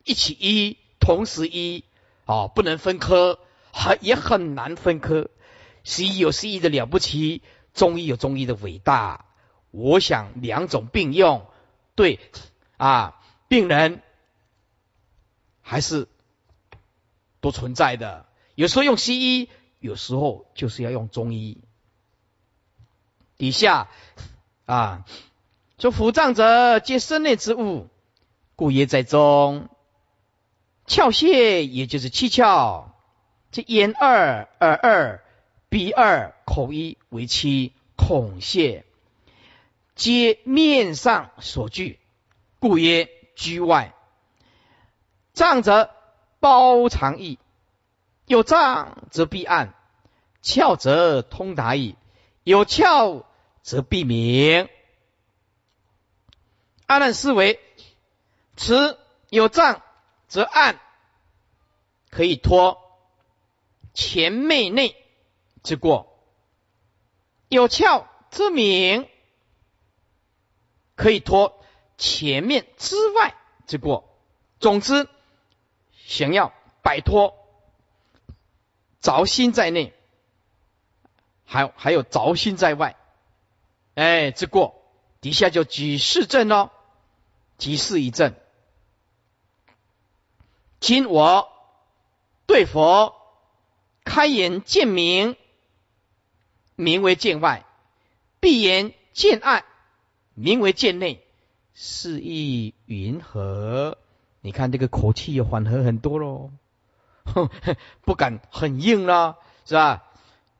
[0.03, 1.83] 一起医，同时医
[2.25, 3.39] 啊，不能分科，
[3.71, 5.29] 很也很难分科。
[5.83, 7.41] 西医有西医的了不起。
[7.75, 9.25] 中医有中医的伟大，
[9.69, 11.45] 我想两种并用，
[11.93, 12.21] 对
[12.77, 14.01] 啊，病人
[15.59, 16.07] 还是
[17.41, 18.27] 都存在的。
[18.55, 19.49] 有时候用西医，
[19.85, 21.61] 有时候就是要用中医。
[23.37, 23.87] 底下
[24.65, 25.05] 啊，
[25.77, 27.87] 说腑脏者皆身内之物，
[28.55, 29.69] 故曰在中。
[30.87, 32.85] 窍穴也就是七窍，
[33.51, 35.21] 这眼二耳二。
[35.67, 38.85] 鼻二口一为七孔穴，
[39.93, 41.99] 皆面上所具，
[42.59, 43.93] 故曰居外。
[45.33, 45.89] 脏者
[46.39, 47.39] 包藏意，
[48.25, 49.73] 有障则必暗，
[50.41, 51.95] 窍则通达矣，
[52.43, 53.23] 有窍
[53.61, 54.69] 则必明。
[56.85, 57.59] 暗难思维，
[58.55, 59.81] 此有障
[60.27, 60.79] 则暗，
[62.09, 62.79] 可以托
[63.93, 64.95] 前面内。
[65.63, 66.23] 之过，
[67.47, 69.09] 有窍之名，
[70.95, 71.59] 可以托
[71.97, 73.35] 前面之外
[73.65, 74.15] 之过。
[74.59, 75.09] 总之，
[75.91, 77.44] 想要摆脱
[79.05, 79.93] 着心在内，
[81.45, 82.95] 还还有着心在外，
[83.93, 84.81] 哎，之过，
[85.21, 86.71] 底下就举示证喽，
[87.59, 88.33] 举示一证。
[90.79, 91.53] 今我
[92.47, 93.15] 对佛
[94.03, 95.35] 开眼见明。
[96.77, 97.63] 名为见外，
[98.41, 99.63] 闭眼见暗，
[100.33, 101.23] 名为见内，
[101.73, 103.97] 是意云何？
[104.41, 106.49] 你看这个口气也缓和很多喽，
[108.05, 110.03] 不敢很硬了，是吧？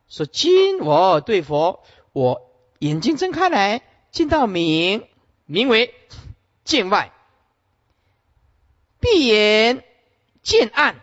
[0.08, 5.06] 说今我对佛，我眼睛睁开来，见到明，
[5.46, 5.94] 名为
[6.64, 7.12] 见外；
[9.00, 9.84] 闭眼
[10.42, 11.00] 见暗，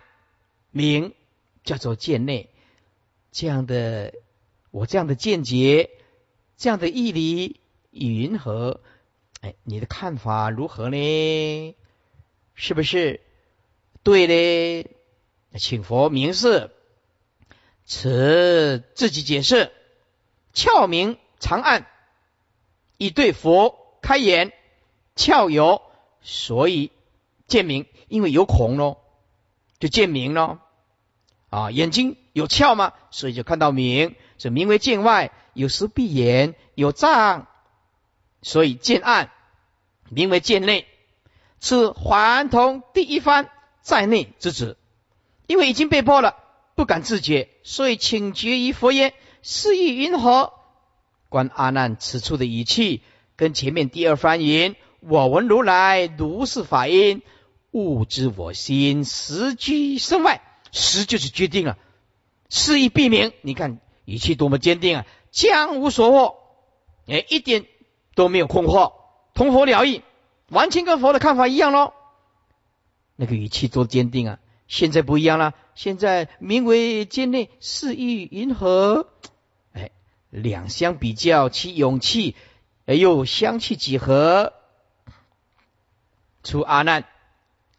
[0.71, 1.13] 名
[1.63, 2.49] 叫做见内，
[3.31, 4.13] 这样的。
[4.71, 5.91] 我这样的见解，
[6.57, 7.59] 这样的义理
[7.91, 8.81] 云何？
[9.41, 11.75] 哎，你的看法如何呢？
[12.55, 13.21] 是不是
[14.01, 14.92] 对嘞？
[15.59, 16.71] 请佛明示，
[17.85, 19.71] 此自己解释。
[20.53, 21.87] 窍明长暗，
[22.97, 24.53] 以对佛开眼，
[25.15, 25.81] 窍有，
[26.21, 26.91] 所以
[27.47, 29.01] 见明，因为有孔咯，
[29.79, 30.59] 就见明咯。
[31.49, 34.15] 啊，眼睛有窍嘛，所以就看到明。
[34.37, 37.47] 这名为见外，有时闭眼有障，
[38.41, 39.31] 所以见暗，
[40.09, 40.87] 名为见内。
[41.59, 43.49] 此还同第一番
[43.81, 44.77] 在内之子，
[45.47, 46.35] 因为已经被迫了，
[46.75, 50.53] 不敢自觉，所以请决于佛言：是意云何？
[51.29, 53.01] 观阿难此处的语气，
[53.35, 57.21] 跟前面第二番言：我闻如来如是法音，
[57.71, 60.41] 悟知我心实居身外，
[60.71, 61.77] 实就是决定了，
[62.49, 63.31] 是意避明。
[63.41, 63.79] 你看。
[64.05, 65.05] 语气多么坚定啊！
[65.31, 66.35] 将无所获，
[67.07, 67.65] 哎，一点
[68.15, 68.91] 都没有困惑，
[69.33, 70.01] 同佛了义，
[70.49, 71.93] 完全跟佛的看法一样喽。
[73.15, 74.39] 那个语气多坚定啊！
[74.73, 79.07] 现在不一样了，现在名为间内四意云河？
[79.71, 79.91] 哎，
[80.31, 82.35] 两相比较，其勇气
[82.87, 84.51] 哎又相去几何？
[86.41, 87.05] 出阿难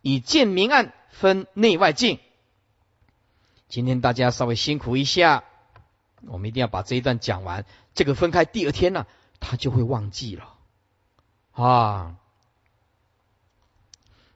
[0.03, 2.21] 以见明暗分内外境。
[3.67, 5.43] 今天大家稍微辛苦一下，
[6.29, 7.67] 我们一定要把这一段讲完。
[7.95, 9.09] 这个分开第二天呢，
[9.41, 10.55] 他就会忘记了
[11.51, 12.15] 啊。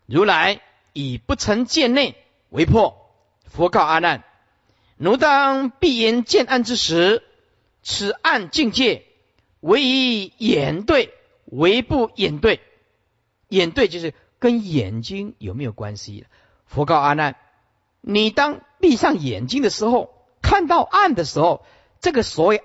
[0.06, 0.61] 如来
[0.92, 2.16] 以不成见内
[2.51, 3.12] 为破，
[3.44, 4.24] 佛告阿难：
[4.96, 7.22] 奴当闭眼见暗之时，
[7.82, 9.05] 此暗境界
[9.61, 11.12] 唯以眼对，
[11.44, 12.61] 唯不眼对。
[13.49, 16.26] 眼对就是跟眼睛有没有关系？
[16.66, 17.36] 佛告阿难：
[18.01, 21.64] 你当闭上眼睛的时候，看到暗的时候，
[22.01, 22.62] 这个所谓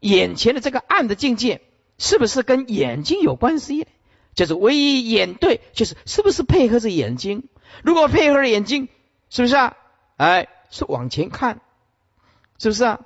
[0.00, 1.60] 眼前的这个暗的境界，
[1.98, 3.86] 是不是跟眼睛有关系？
[4.34, 7.48] 就是唯一眼对，就是是不是配合着眼睛？
[7.82, 8.88] 如果配合着眼睛，
[9.30, 9.76] 是不是啊？
[10.16, 11.60] 哎，是往前看，
[12.58, 13.00] 是不是啊？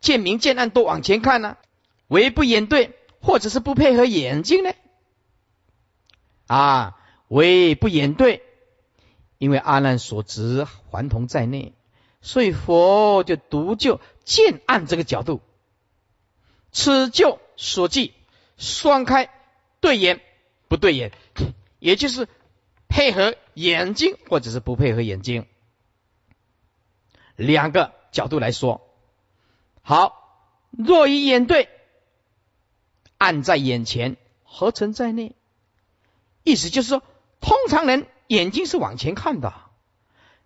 [0.00, 1.56] 见明见暗都往前看呢？
[2.08, 4.72] 唯不眼对，或者是不配合眼睛呢？
[6.46, 6.96] 啊，
[7.28, 8.42] 唯不眼对，
[9.38, 11.74] 因为阿难所执还同在内，
[12.20, 15.40] 所以佛就独就见暗这个角度，
[16.72, 18.14] 此就所记
[18.56, 19.30] 双开
[19.80, 20.20] 对眼。
[20.68, 21.10] 不对眼，
[21.80, 22.28] 也就是
[22.90, 25.46] 配合眼睛，或者是不配合眼睛，
[27.36, 28.82] 两个角度来说。
[29.80, 31.68] 好，若以眼对，
[33.16, 35.34] 暗在眼前，合成在内。
[36.42, 37.02] 意思就是说，
[37.40, 39.54] 通常人眼睛是往前看的，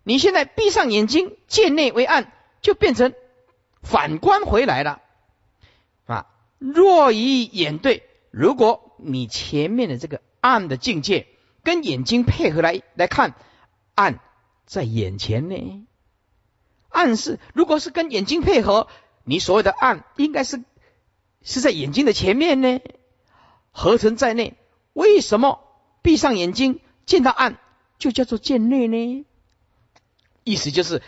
[0.03, 2.31] 你现在闭上眼睛，见内为暗，
[2.61, 3.13] 就变成
[3.81, 5.01] 反观回来了。
[6.05, 6.27] 啊，
[6.59, 8.07] 若以眼对。
[8.31, 11.25] 如果你前面的这个暗的境界
[11.65, 13.35] 跟眼睛配合来来看，
[13.95, 14.21] 暗
[14.65, 15.85] 在眼前呢？
[16.87, 18.87] 暗是如果是跟眼睛配合，
[19.25, 20.63] 你所谓的暗应该是
[21.41, 22.79] 是在眼睛的前面呢？
[23.71, 24.53] 合成在内，
[24.93, 25.59] 为什么
[26.01, 27.57] 闭上眼睛见到暗
[27.97, 29.25] 就叫做见内呢？
[30.45, 31.01] 意思就是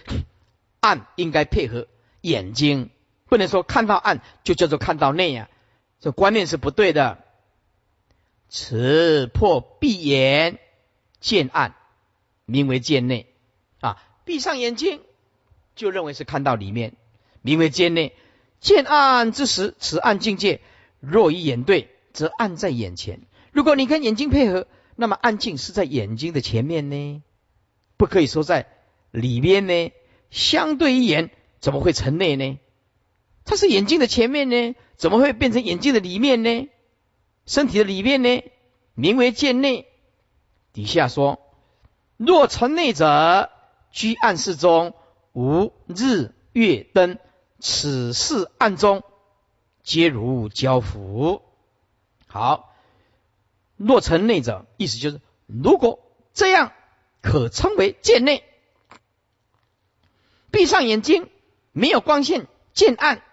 [0.81, 1.87] 暗应该配合
[2.21, 2.89] 眼睛，
[3.27, 5.49] 不能说看到暗就叫做看到内呀。
[5.99, 7.23] 这观念是不对的。
[8.49, 10.59] 此破闭眼
[11.19, 11.75] 见暗，
[12.45, 13.27] 名为见内
[13.79, 14.01] 啊。
[14.25, 15.01] 闭上眼睛
[15.75, 16.95] 就认为是看到里面，
[17.41, 18.13] 名为见内。
[18.59, 20.61] 见暗之时，此暗境界
[20.99, 23.21] 若与眼对，则暗在眼前。
[23.51, 27.21] 如果你跟眼睛配合，那么暗境是在眼睛的前面呢，
[27.97, 28.67] 不可以说在
[29.11, 29.91] 里边呢。
[30.29, 31.29] 相对于眼，
[31.59, 32.59] 怎么会成内呢？
[33.45, 36.67] 它是眼睛的前面呢，怎么会变成眼睛的里面呢？
[37.47, 38.43] 身体的里面呢，
[38.93, 39.87] 名为见内。
[40.73, 41.39] 底下说：
[42.17, 43.49] 若成内者，
[43.91, 44.93] 居暗室中，
[45.33, 47.17] 无日月灯，
[47.59, 49.03] 此事暗中，
[49.81, 51.41] 皆如交符。
[52.27, 52.75] 好，
[53.77, 55.99] 若成内者，意思就是，如果
[56.33, 56.73] 这样，
[57.21, 58.43] 可称为见内。
[60.51, 61.29] 闭上眼睛，
[61.71, 63.23] 没有光线，见暗。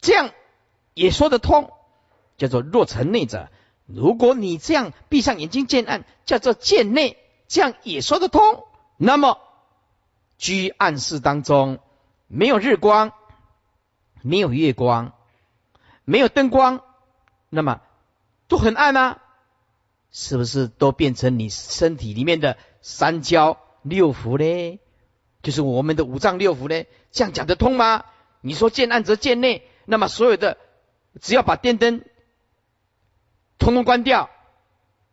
[0.00, 0.30] 这样
[0.94, 1.72] 也说得通，
[2.38, 3.50] 叫做若成内者。
[3.84, 8.64] 如果你这样闭上眼睛见暗，叫做见内，这样也说得通。
[8.96, 9.38] 那么
[10.38, 11.78] 居暗室当中，
[12.26, 13.12] 没有日光，
[14.22, 15.12] 没有月光，
[16.04, 16.82] 没有灯光，
[17.48, 17.80] 那么
[18.46, 19.22] 都很暗啊，
[20.10, 24.78] 是不是都变成你身体里面的三焦六腑呢？
[25.42, 26.86] 就是我们的五脏六腑呢？
[27.10, 28.04] 这样讲得通吗？
[28.42, 29.66] 你说见暗则见内。
[29.86, 30.58] 那么所有的，
[31.22, 32.04] 只要把电灯
[33.58, 34.30] 通通关掉，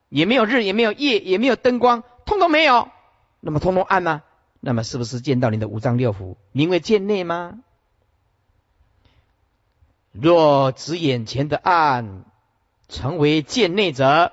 [0.09, 2.89] 也没有日，也没有夜，也没有灯光，通通没有，
[3.39, 4.23] 那么通通暗吗？
[4.59, 7.59] 那么是不是见到你的五脏六腑，名为见内吗？
[10.11, 12.25] 若指眼前的暗
[12.87, 14.31] 成为见内者，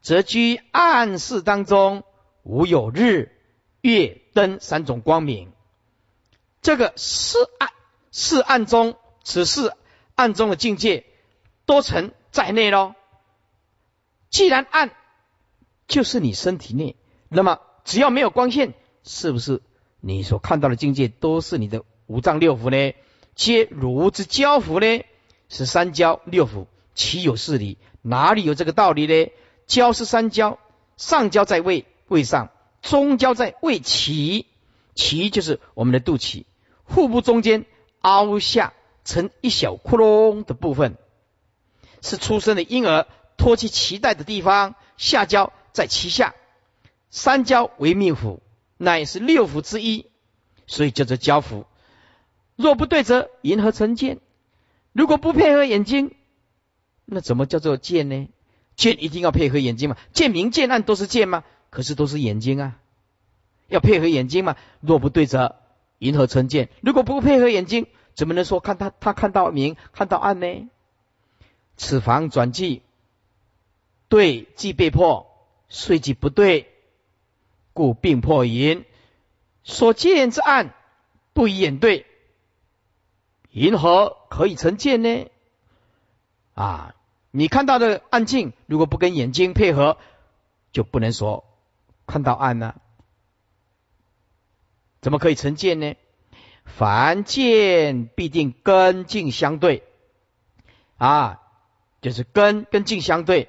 [0.00, 2.04] 则居暗室当中
[2.42, 3.36] 无有日、
[3.80, 5.52] 月、灯三种光明，
[6.60, 7.70] 这个是暗。
[8.14, 9.72] 是暗中，此是
[10.14, 11.06] 暗中的境界
[11.64, 12.96] 多成在内喽。
[14.28, 14.90] 既然暗
[15.86, 16.96] 就是你身体内，
[17.28, 18.74] 那么只要没有光线，
[19.04, 19.62] 是不是
[20.00, 22.94] 你所看到的境界都是你的五脏六腑呢？
[23.36, 25.04] 皆如之交符呢？
[25.48, 27.78] 是三焦六腑，岂有是理？
[28.00, 29.30] 哪里有这个道理呢？
[29.66, 30.58] 焦是三焦，
[30.96, 34.46] 上焦在胃胃上，中焦在胃脐，
[34.96, 36.46] 脐就是我们的肚脐，
[36.86, 37.66] 腹部中间。
[38.04, 38.72] 凹下
[39.04, 40.96] 成一小窟窿的部分，
[42.02, 43.06] 是出生的婴儿
[43.38, 44.74] 托起脐带的地方。
[44.98, 46.34] 下焦在脐下，
[47.10, 48.40] 三焦为命府，
[48.76, 50.06] 乃是六腑之一，
[50.66, 51.64] 所以叫做交腑。
[52.54, 54.18] 若不对则银河成见？
[54.92, 56.14] 如果不配合眼睛，
[57.04, 58.28] 那怎么叫做见呢？
[58.76, 59.96] 见一定要配合眼睛嘛？
[60.12, 61.42] 见明见暗都是见吗？
[61.70, 62.78] 可是都是眼睛啊，
[63.66, 64.56] 要配合眼睛嘛。
[64.80, 65.56] 若不对则
[65.98, 66.68] 银河成见？
[66.80, 70.68] 如果不配合眼睛，怎么能说看他他看到明看到暗呢？
[71.76, 72.82] 此房转计，
[74.08, 75.26] 对即被迫，
[75.68, 76.72] 虽即不对，
[77.72, 78.84] 故病破淫。
[79.64, 80.74] 所见之暗
[81.32, 82.06] 不以眼对，
[83.50, 85.28] 银河可以成见呢？
[86.54, 86.94] 啊，
[87.30, 89.98] 你看到的暗镜，如果不跟眼睛配合，
[90.72, 91.44] 就不能说
[92.06, 92.74] 看到暗呢？
[95.00, 95.94] 怎么可以成见呢？
[96.64, 99.82] 凡见必定根境相对，
[100.96, 101.41] 啊，
[102.02, 103.48] 就是根跟境相对，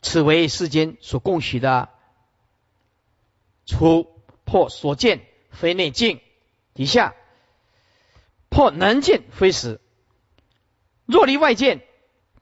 [0.00, 1.88] 此为世间所共许的。
[3.66, 6.20] 初破所见非内境，
[6.74, 7.14] 底下
[8.48, 9.80] 破能见非实。
[11.04, 11.84] 若离外见，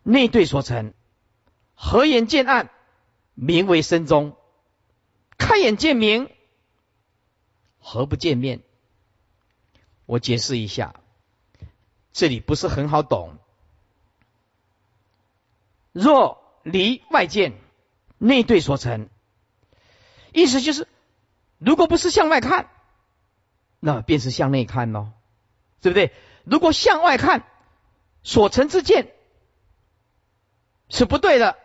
[0.02, 0.92] 内对所成，
[1.74, 2.70] 合眼见暗，
[3.34, 4.36] 名为身中；
[5.38, 6.30] 开眼见明。
[7.78, 8.62] 何不见面？
[10.06, 10.94] 我解释一下，
[12.12, 13.38] 这里不是很好懂。
[15.96, 17.54] 若离外见，
[18.18, 19.08] 内对所成，
[20.32, 20.86] 意思就是，
[21.58, 22.68] 如果不是向外看，
[23.80, 25.12] 那便是向内看喽，
[25.80, 26.12] 对不对？
[26.44, 27.46] 如果向外看，
[28.22, 29.10] 所成之见
[30.90, 31.56] 是不对的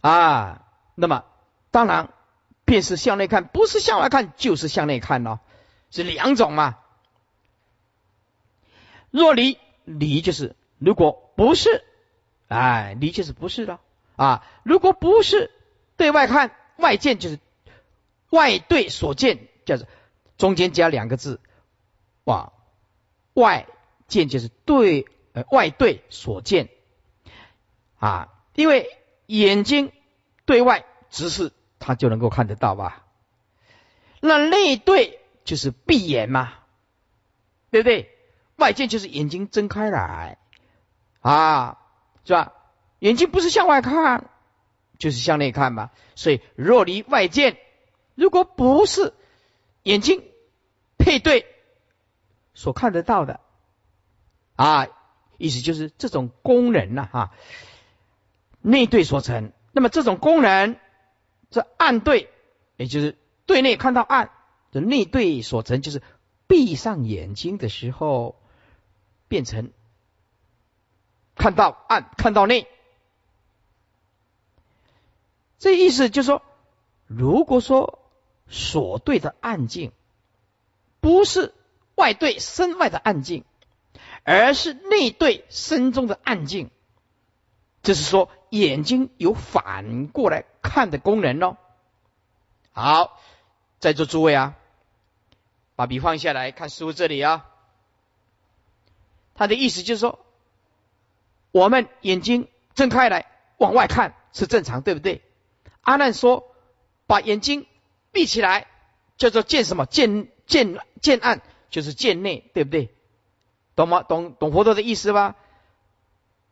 [0.00, 1.24] 啊，那么
[1.70, 2.08] 当然。
[2.64, 5.40] 便是向内看，不是向外看，就是向内看咯，
[5.90, 6.78] 是两种嘛。
[9.10, 11.84] 若离离就是如果不是，
[12.52, 13.80] 哎，离就是不是的
[14.16, 14.46] 啊。
[14.62, 15.50] 如果不是
[15.96, 17.38] 对外看，外见就是
[18.30, 19.86] 外对所见，叫做
[20.38, 21.40] 中间加两个字，
[22.24, 22.52] 哇，
[23.34, 23.66] 外
[24.08, 26.68] 见就是对呃外对所见
[27.98, 29.92] 啊，因为眼睛
[30.44, 31.52] 对外直视。
[31.84, 33.04] 他就能够看得到吧？
[34.20, 36.52] 那内对就是闭眼嘛，
[37.72, 38.16] 对不对？
[38.54, 40.38] 外见就是眼睛睁开来
[41.18, 41.81] 啊，
[42.24, 42.52] 是吧？
[42.98, 44.30] 眼睛不是向外看，
[44.98, 45.90] 就是向内看嘛。
[46.14, 47.58] 所以若离外见，
[48.14, 49.12] 如果不是
[49.82, 50.22] 眼睛
[50.98, 51.46] 配对
[52.54, 53.40] 所看得到的
[54.56, 54.86] 啊，
[55.38, 57.32] 意思就是这种功能呐，哈，
[58.60, 59.52] 内对所成。
[59.72, 60.76] 那么这种功能。
[61.50, 62.30] 这暗对，
[62.78, 64.30] 也就是对内看到暗，
[64.70, 66.00] 这内对所成，就是
[66.46, 68.40] 闭上眼睛的时候
[69.28, 69.70] 变成
[71.34, 72.68] 看到暗，看到内。
[75.58, 76.42] 这意思就是说，
[77.06, 77.98] 如果说
[78.48, 79.92] 所对的暗境
[81.00, 81.54] 不是
[81.94, 83.44] 外对身外的暗境，
[84.24, 86.70] 而是内对身中的暗境，
[87.82, 90.44] 就是说眼睛有反过来。
[90.62, 91.58] 看的功能哦。
[92.72, 93.20] 好，
[93.80, 94.54] 在座诸位啊，
[95.74, 97.46] 把笔放下来看师傅这里啊。
[99.34, 100.24] 他的意思就是说，
[101.52, 103.26] 我们眼睛睁开来
[103.58, 105.22] 往外看是正常，对不对？
[105.82, 106.54] 阿难说，
[107.06, 107.66] 把眼睛
[108.10, 108.66] 闭起来
[109.16, 109.86] 叫做见什么？
[109.86, 111.40] 见见见暗，
[111.70, 112.92] 就是见内，对不对？
[113.76, 114.02] 懂吗？
[114.02, 115.36] 懂懂佛陀的意思吧？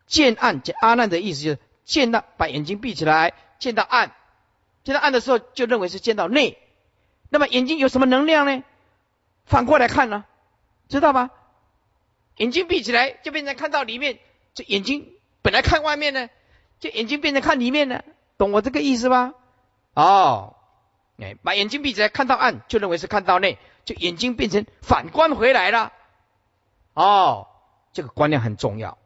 [0.07, 3.34] 见暗，见阿难的意思就是见到把眼睛闭起来。
[3.59, 4.14] 见到暗，
[4.84, 6.57] 见到暗的时候，就认为是见到内。
[7.28, 8.62] 那么眼睛有什么能量呢？
[9.44, 10.24] 反过来看呢，
[10.88, 11.30] 知道吗？
[12.36, 14.18] 眼睛闭起来就变成看到里面，
[14.64, 16.28] 眼睛本来看外面呢，
[16.78, 18.02] 就眼睛变成看里面呢，
[18.38, 19.34] 懂我这个意思吧？
[19.94, 20.56] 哦，
[21.18, 25.92] 哎，把眼睛闭起来看到暗，就认为是看到内，就眼睛变成反观回来了。
[26.94, 27.48] 哦，
[27.92, 28.98] 这个观念很重要。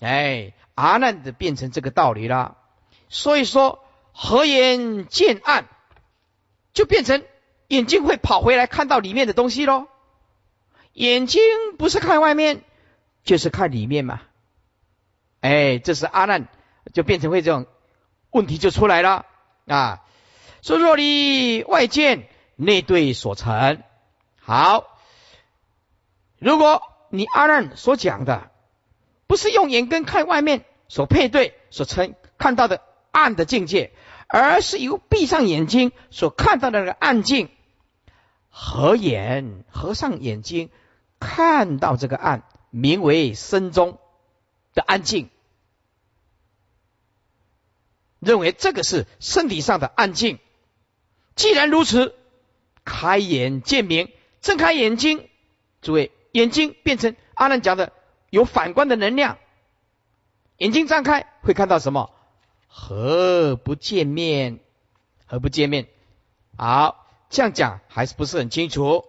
[0.00, 2.56] 哎，阿难的变成这个道理了。
[3.08, 5.66] 所以说，合眼见暗，
[6.72, 7.24] 就变成
[7.68, 9.86] 眼睛会跑回来看到里面的东西喽。
[10.92, 11.42] 眼睛
[11.78, 12.62] 不是看外面，
[13.24, 14.22] 就是看里面嘛。
[15.42, 16.48] 哎，这是阿难
[16.94, 17.66] 就变成会这种
[18.30, 19.26] 问题就出来了
[19.66, 20.02] 啊。
[20.62, 22.26] 说若离外见，
[22.56, 23.82] 内对所成。
[24.40, 24.86] 好，
[26.38, 28.50] 如果你阿难所讲的
[29.26, 32.80] 不是用眼根看外面所配对所成看到的。
[33.14, 33.92] 暗的境界，
[34.26, 37.50] 而是由闭上眼睛所看到的那个暗境，
[38.48, 40.70] 合眼合上眼睛
[41.20, 43.98] 看到这个暗，名为身中
[44.72, 45.28] 的安静，
[48.22, 50.38] 认为这个是身体上的暗静
[51.34, 52.14] 既然如此，
[52.84, 55.28] 开眼见明，睁开眼睛，
[55.80, 57.92] 诸位，眼睛变成阿难讲的
[58.30, 59.38] 有反观的能量，
[60.58, 62.14] 眼睛张开会看到什么？
[62.68, 64.60] 何不见面？
[65.26, 65.88] 何不见面？
[66.56, 69.04] 好，这样讲还是不是很清楚？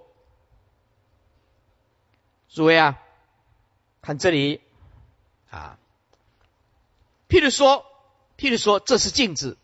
[2.49, 2.99] 诸位啊，
[4.01, 4.61] 看这里
[5.51, 5.77] 啊，
[7.27, 7.85] 譬如说，
[8.37, 9.57] 譬如说，这是镜子，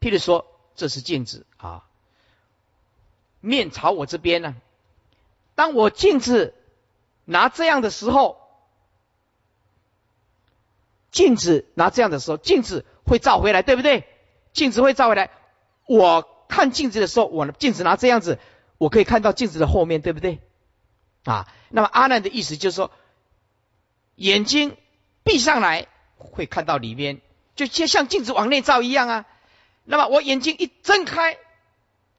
[0.00, 1.84] 譬如说，这是镜子啊，
[3.40, 4.54] 面朝我这边呢。
[5.54, 6.54] 当我镜子
[7.24, 8.38] 拿这样的时候，
[11.10, 12.84] 镜子拿这样的时候，镜子。
[13.08, 14.04] 会照回来，对不对？
[14.52, 15.30] 镜子会照回来。
[15.86, 18.40] 我看镜子的时候，我镜子拿这样子，
[18.78, 20.40] 我可以看到镜子的后面，对不对？
[21.22, 22.90] 啊，那么阿难的意思就是说，
[24.16, 24.76] 眼睛
[25.22, 25.86] 闭上来
[26.18, 27.20] 会看到里面，
[27.56, 29.24] 就像像镜子往内照一样啊。
[29.84, 31.36] 那么我眼睛一睁开，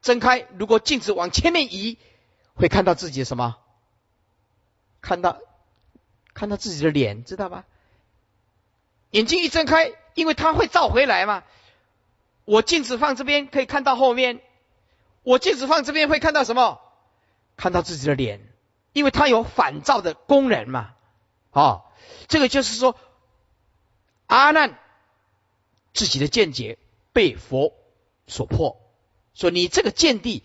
[0.02, 1.96] 睁开，如果镜子往前面移，
[2.54, 3.56] 会看到自己什么？
[5.00, 5.38] 看到
[6.34, 7.64] 看到自己的脸，知道吧？
[9.12, 9.94] 眼睛一睁开。
[10.14, 11.44] 因为它会照回来嘛，
[12.44, 14.40] 我镜子放这边可以看到后面，
[15.22, 16.80] 我镜子放这边会看到什么？
[17.56, 18.52] 看到自己的脸，
[18.92, 20.90] 因为它有反照的功能嘛。
[21.52, 21.84] 哦，
[22.26, 22.96] 这个就是说，
[24.26, 24.76] 阿难
[25.98, 26.78] 自己的见解
[27.12, 27.74] 被佛
[28.28, 28.80] 所破，
[29.34, 30.44] 说你这个见地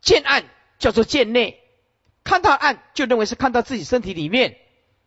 [0.00, 0.44] 见暗
[0.78, 1.58] 叫做见内，
[2.22, 4.58] 看到暗就认为是看到自己身体里面。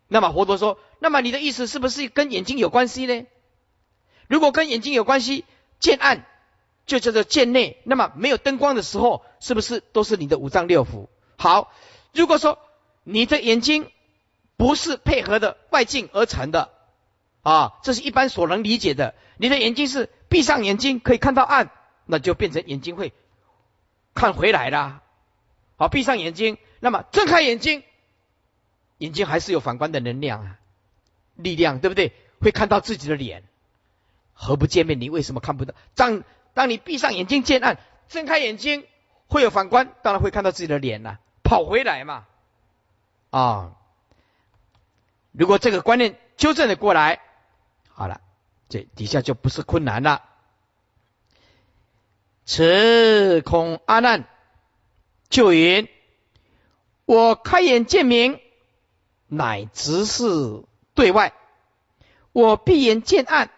[0.10, 3.26] 那么佛陀说，那么你的意思是不是跟眼睛有关系呢？
[4.28, 5.46] 如果跟眼睛有关系，
[5.80, 6.26] 见暗
[6.86, 7.78] 就叫做见内。
[7.86, 11.08] 那么没有灯光的时候，是不是都是你的五脏六腑？
[11.38, 11.72] 好，
[12.12, 12.60] 如果说
[13.06, 13.90] 你的眼睛
[14.58, 16.70] 不是配合的外境而成的
[17.44, 19.14] 啊，这是一般所能理解的。
[19.38, 21.70] 你的眼睛是闭上眼睛可以看到暗，
[22.06, 23.14] 那就变成眼睛会
[24.16, 25.02] 看回来啦。
[25.76, 27.84] 好，闭上眼睛，那么睁开眼睛，
[28.98, 30.60] 眼睛还是有反观的能量啊，
[31.36, 32.14] 力量对不对？
[32.40, 33.44] 会看到自己的脸。
[34.34, 35.00] 何不见面？
[35.02, 35.74] 你为什么看不到？
[35.96, 36.24] 当
[36.54, 37.78] 当你闭上眼睛见暗，
[38.08, 38.86] 睁开眼睛
[39.28, 42.26] 会有反观，当然会看到自己的脸呐，跑回来嘛。
[43.32, 43.74] 啊，
[45.32, 47.20] 如果这个观念纠正的过来，
[47.94, 48.22] 好了，
[48.70, 50.24] 这底下就不是困难了。
[52.46, 54.28] 此空阿难
[55.30, 55.88] 就云：
[57.06, 58.40] 我开眼见明，
[59.28, 60.64] 乃直视
[60.94, 61.34] 对外；
[62.32, 63.50] 我闭眼见暗。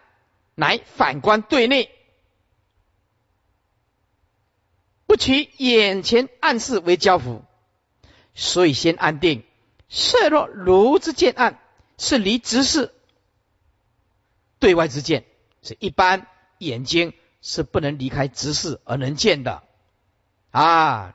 [0.58, 1.90] 乃反观对内，
[5.04, 7.44] 不取眼前暗示为交付，
[8.34, 9.44] 所以先安定。
[9.90, 11.60] 设若如之见暗，
[11.98, 12.94] 是离直视
[14.58, 15.24] 对外之见，
[15.62, 16.26] 是一般
[16.58, 19.62] 眼睛是不能离开直视而能见的
[20.50, 21.14] 啊！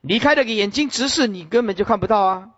[0.00, 2.50] 离开那个眼睛直视，你根本就看不到啊！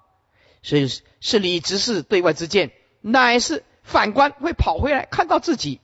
[0.63, 0.89] 所以
[1.21, 3.65] 是离直视对外之见，乃是。
[3.89, 5.81] 反观会跑回来，看到自己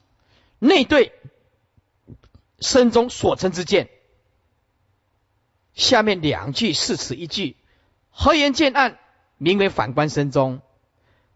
[0.59, 1.13] 内对
[2.59, 3.91] 身中所成之见。
[5.73, 7.57] 下面两句是此一句，
[8.11, 8.99] 何言见暗，
[9.39, 10.63] 名为反观身中，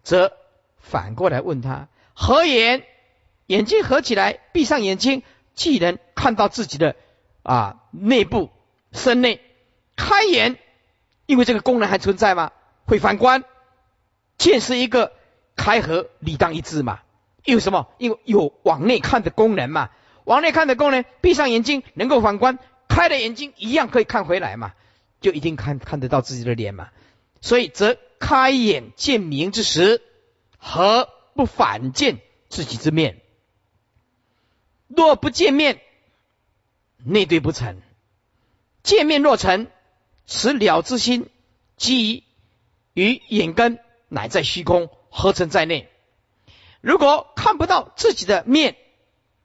[0.03, 0.33] 则
[0.81, 2.85] 反过来问他合眼？
[3.47, 5.23] 眼睛合起来，闭上眼睛，
[5.55, 6.97] 既能看到自己的
[7.43, 8.51] 啊内部
[8.91, 9.41] 身内，
[9.95, 10.59] 开眼，
[11.27, 12.51] 因为这个功能还存在吗？
[12.87, 13.45] 会反观，
[14.39, 15.13] 见是一个。
[15.59, 17.01] 开合理当一致嘛？
[17.47, 17.89] 因为什么？
[17.97, 19.89] 因为有往内看的功能嘛。
[20.25, 22.59] 往内看的功能，闭上眼睛能够反观，
[22.89, 24.75] 开了眼睛一样可以看回来嘛，
[25.23, 26.91] 就一定看看得到自己的脸嘛。
[27.41, 30.03] 所以，则开眼见明之时，
[30.59, 32.19] 和不反见
[32.49, 33.23] 自己之面？
[34.89, 35.81] 若不见面，
[36.97, 37.77] 内对不成；
[38.83, 39.69] 见面若成，
[40.27, 41.29] 此了之心
[41.77, 42.25] 基
[42.95, 43.79] 于眼根，
[44.09, 44.91] 乃在虚空。
[45.09, 45.89] 合成在内，
[46.83, 48.77] 如果看不到自己的面，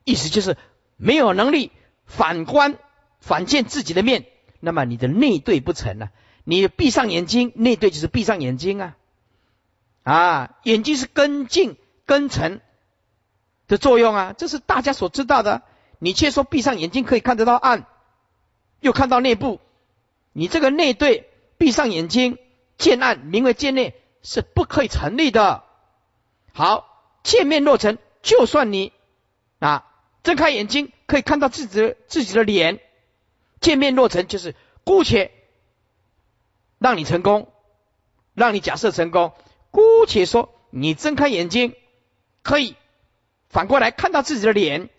[0.04, 0.58] 意思就是
[0.98, 1.72] 没有能力
[2.06, 2.78] 反观、
[3.22, 4.26] 反见自己的面，
[4.60, 6.12] 那么你的内对不成了。
[6.44, 8.98] 你闭上眼睛，内对就是闭上眼睛啊！
[10.04, 12.62] 啊，眼睛是根茎、根尘
[13.68, 15.62] 的作用啊，这是大家所知道的。
[16.00, 17.86] 你却说闭上眼睛可以看得到暗，
[18.80, 19.60] 又看到内部，
[20.34, 22.38] 你这个内对闭上眼睛
[22.78, 23.96] 见暗，名为见内。
[24.24, 25.64] 是不可以成立的。
[26.54, 28.94] 好，见面若成，就算你
[29.58, 29.88] 啊
[30.22, 32.80] 睁开眼睛可以看到自己自己的脸，
[33.62, 35.32] 见面若成，就是姑且
[36.78, 37.52] 让你成功，
[38.36, 39.34] 让你假设成功。
[39.72, 41.74] 姑且说你睁开眼睛
[42.44, 42.76] 可以
[43.50, 44.90] 反过来看到自己的脸，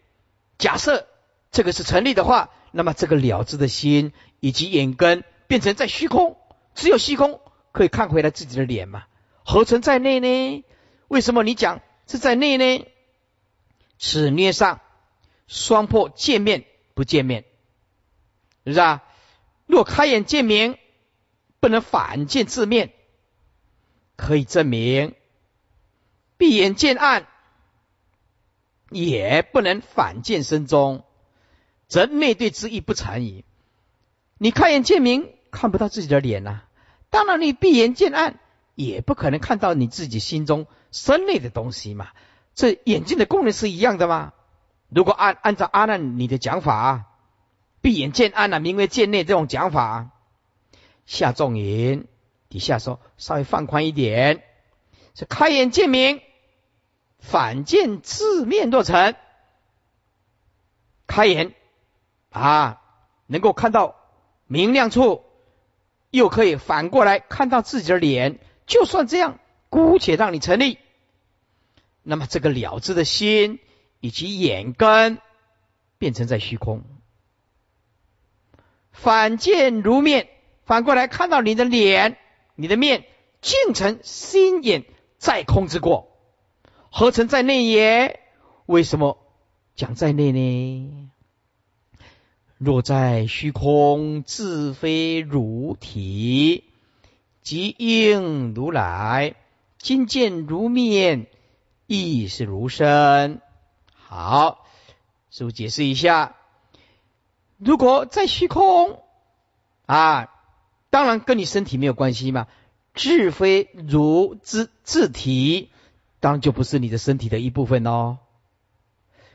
[0.59, 1.07] 假设
[1.51, 6.37] 这个是成立的话，那么这个了知的心以及眼根变成在虚空，
[6.75, 7.41] 只有虚空
[7.73, 9.05] 可以看回来自己的脸嘛？
[9.45, 10.65] 何存在内呢？
[11.09, 12.87] 为什么你讲是在内呢？
[13.99, 14.81] 此捏上
[15.47, 16.65] 双破见面
[16.95, 17.45] 不见面，
[18.65, 19.03] 是不是啊？
[19.67, 20.79] 若开眼见明，
[21.61, 22.93] 不能反见自面，
[24.17, 25.15] 可以证明
[26.37, 27.29] 闭眼见暗，
[28.95, 31.05] 也不能反见身中。
[31.89, 33.45] 则内对之意不成矣。
[34.39, 36.63] 你开眼见明，看不到自己的脸呐。
[37.11, 38.41] 当然，你闭眼见暗，
[38.75, 42.09] 也不可能看到你自己心中身内的东西嘛。
[42.55, 44.33] 这眼睛的功能是一样的吗？
[44.89, 47.05] 如果按按照阿难你的讲法，
[47.83, 50.11] 闭眼见暗啊，名为见内这种讲法，
[51.05, 52.07] 下重音
[52.49, 54.43] 底下说稍微放宽一点，
[55.15, 56.23] 是开眼见明，
[57.23, 59.15] 反见字面若成，
[61.07, 61.55] 开眼。
[62.29, 62.83] 啊，
[63.27, 63.97] 能够看到
[64.47, 65.25] 明亮处，
[66.11, 69.39] 又可以反过来看到自己的脸，就算这样，
[69.71, 70.79] 姑且让你成立。
[72.03, 73.61] 那么这个了知的心
[74.01, 75.19] 以及眼根，
[75.99, 76.85] 变成在虚空，
[78.91, 80.29] 反见如面，
[80.65, 82.17] 反过来看到你的脸，
[82.55, 83.05] 你的面，
[83.41, 84.85] 竟成心眼
[85.19, 86.12] 在空之过，
[86.95, 88.21] 何曾在内也？
[88.67, 89.17] 为什么
[89.75, 91.11] 讲在内呢？
[92.59, 96.65] 若在虚空自非如体，
[97.41, 99.37] 即应如来。
[99.79, 101.29] 今见如面，
[101.87, 103.41] 亦是如身。
[103.95, 104.67] 好，
[105.31, 106.37] 师傅解释一下：
[107.57, 109.01] 如果在虚空
[109.87, 110.31] 啊，
[110.91, 112.49] 当然跟你身体没有关系嘛。
[112.95, 115.71] 自非如之自体，
[116.23, 118.19] 当然就不是你的身体的一部分哦。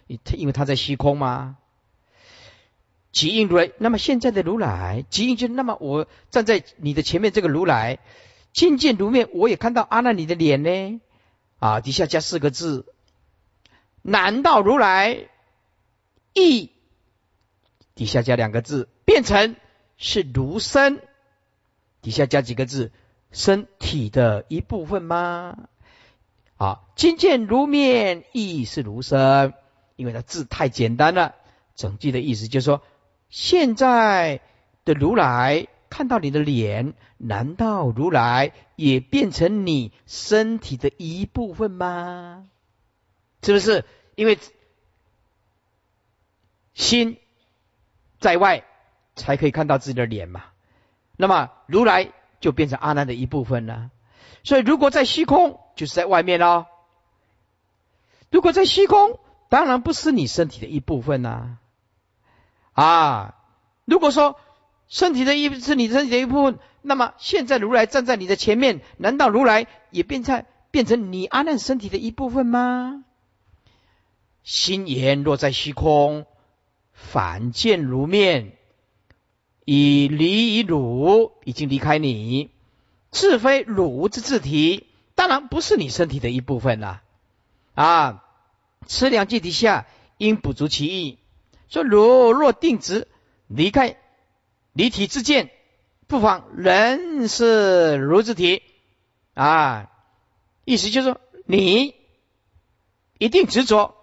[0.07, 1.57] 因为它在虚空嘛。
[3.11, 7.99] 即应如来，那么现在的如来，即应就那么我站在你的前面，这个如来，
[8.53, 11.01] 见见如面，我也看到阿难你的脸呢。
[11.59, 12.85] 啊，底下加四个字，
[14.01, 15.27] 难道如来
[16.33, 16.71] 亦
[17.95, 19.57] 底下加两个字，变成
[19.97, 21.01] 是如身？
[22.01, 22.93] 底下加几个字，
[23.31, 25.67] 身体的一部分吗？
[26.57, 29.53] 啊，今见如面亦是如身，
[29.95, 31.35] 因为它字太简单了，
[31.75, 32.81] 整句的意思就是说。
[33.29, 34.39] 现在
[34.85, 42.47] 的如来看到你的脸，难道如来也变成你身体的一部分吗？
[43.43, 43.83] 是不是？
[44.15, 44.39] 因为
[46.73, 47.17] 心
[48.21, 48.63] 在外，
[49.17, 50.45] 才可以看到自己的脸嘛。
[51.17, 53.91] 那么如来就变成阿难的一部分了。
[54.47, 56.67] 所以如果在虚空，就是在外面喽。
[58.31, 59.19] 如果在虚空，
[59.49, 61.57] 当然不是你身体的一部分呐。
[62.71, 63.35] 啊，
[63.83, 64.39] 如果说
[64.87, 73.03] 身体的一是你身体的一部分，那么现在如来站在你的前面，难道如来也变成变成你阿难身体的一部分吗？
[74.43, 76.25] 心言落在虚空，
[76.93, 78.55] 反见如面，
[79.65, 82.49] 以离以汝，已经离开你，
[83.11, 87.01] 自非汝之自体，当然不是你身体的一部分了。
[87.73, 88.23] 啊，
[88.85, 89.87] 此两句底下
[90.17, 91.19] 应补足其意。
[91.69, 93.07] 说如若定执
[93.47, 93.97] 离开
[94.73, 95.51] 离体之见，
[96.07, 98.63] 不妨人是如之体
[99.33, 99.89] 啊。
[100.65, 101.95] 意思就是说，你
[103.17, 103.95] 一定执着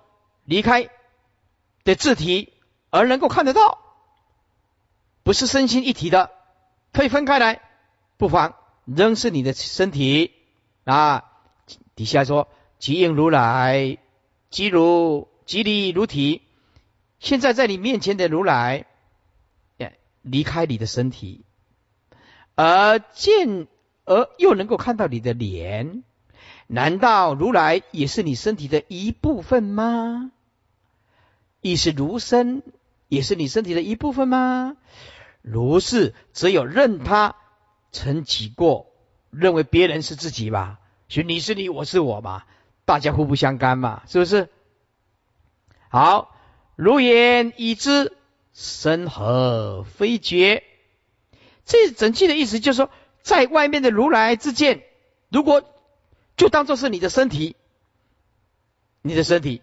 [0.45, 0.89] 离开
[1.85, 2.53] 的字体，
[2.91, 3.79] 而能够看得到，
[5.23, 6.31] 不是身心一体的，
[6.93, 7.61] 可以分开来，
[8.17, 10.33] 不妨仍是你的身体
[10.85, 11.25] 啊。
[11.95, 13.99] 底下说：即应如来，
[14.51, 16.43] 即如即离如体。
[17.21, 18.87] 现在在你面前的如来，
[20.21, 21.45] 离开你的身体，
[22.55, 23.67] 而见
[24.05, 26.03] 而又能够看到你的脸，
[26.67, 30.33] 难道如来也是你身体的一部分吗？
[31.61, 32.63] 亦是如身，
[33.09, 34.77] 也是你身体的一部分吗？
[35.41, 37.37] 如是，只有任他
[37.95, 38.93] 曾己过，
[39.31, 42.45] 认为别人是自己吧，所以你是你，我是我嘛，
[42.85, 44.51] 大家互不相干嘛，是不是？
[45.89, 46.33] 好。
[46.77, 48.17] 如言已知，
[48.53, 50.65] 身何非觉？
[51.65, 52.91] 这整句的意思就是说，
[53.23, 54.83] 在外面的如来之见，
[55.29, 55.63] 如果
[56.37, 57.55] 就当做是你的身体，
[59.03, 59.63] 你的身体，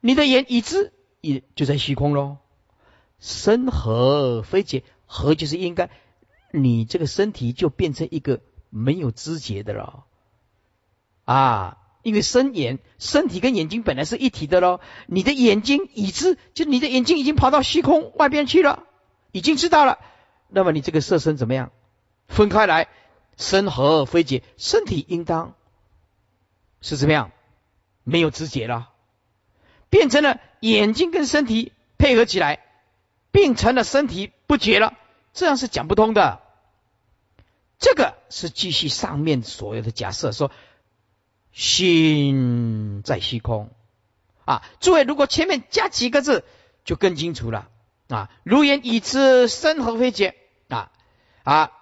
[0.00, 2.36] 你的眼已知，也就在虚空喽。
[3.18, 4.84] 身何非觉？
[5.06, 5.90] 何就是应该，
[6.52, 8.40] 你这个身体就变成一个
[8.70, 10.04] 没有知觉的了
[11.24, 11.78] 啊。
[12.04, 18.82] 因为身眼身体跟眼睛本来是一体的喽，你的眼睛已知，就你的眼睛已经跑到虚空外边去了，
[19.30, 20.00] 已经知道了，
[20.48, 21.70] 那么你这个色身怎么样？
[22.26, 22.88] 分开来，
[23.36, 25.54] 身合非解，身体应当
[26.80, 27.30] 是怎么样？
[28.02, 28.90] 没有知觉了，
[29.88, 32.58] 变成了眼睛跟身体配合起来，
[33.30, 34.94] 变成了身体不觉了，
[35.32, 36.41] 这样是讲不通的。
[37.82, 40.52] 这个是继续上面所有的假设，说
[41.52, 43.72] 心在虚空
[44.44, 44.62] 啊。
[44.80, 46.44] 诸位，如果前面加几个字，
[46.84, 47.68] 就更清楚了
[48.08, 48.30] 啊。
[48.44, 50.36] 如言已知身何非结
[50.68, 50.92] 啊
[51.42, 51.72] 啊，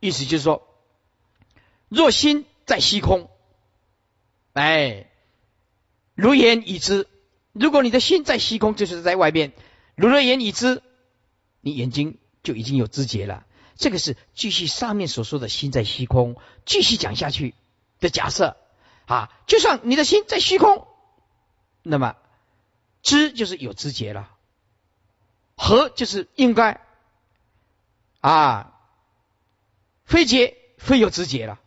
[0.00, 0.66] 意思就是说，
[1.90, 3.28] 若心在虚空，
[4.54, 5.06] 哎。
[6.14, 7.08] 如言已知，
[7.52, 9.52] 如果你的心在虚空，就是在外面。
[9.96, 10.82] 如若言已知，
[11.60, 13.46] 你眼睛就已经有知觉了。
[13.76, 17.54] 这个是继续上面所说的心在虚空，继续讲下去
[18.00, 18.56] 的假设
[19.06, 19.30] 啊。
[19.46, 20.86] 就算你的心在虚空，
[21.82, 22.16] 那么
[23.02, 24.30] 知就是有知觉了，
[25.56, 26.80] 和就是应该
[28.20, 28.78] 啊，
[30.04, 31.58] 非觉非有知觉了，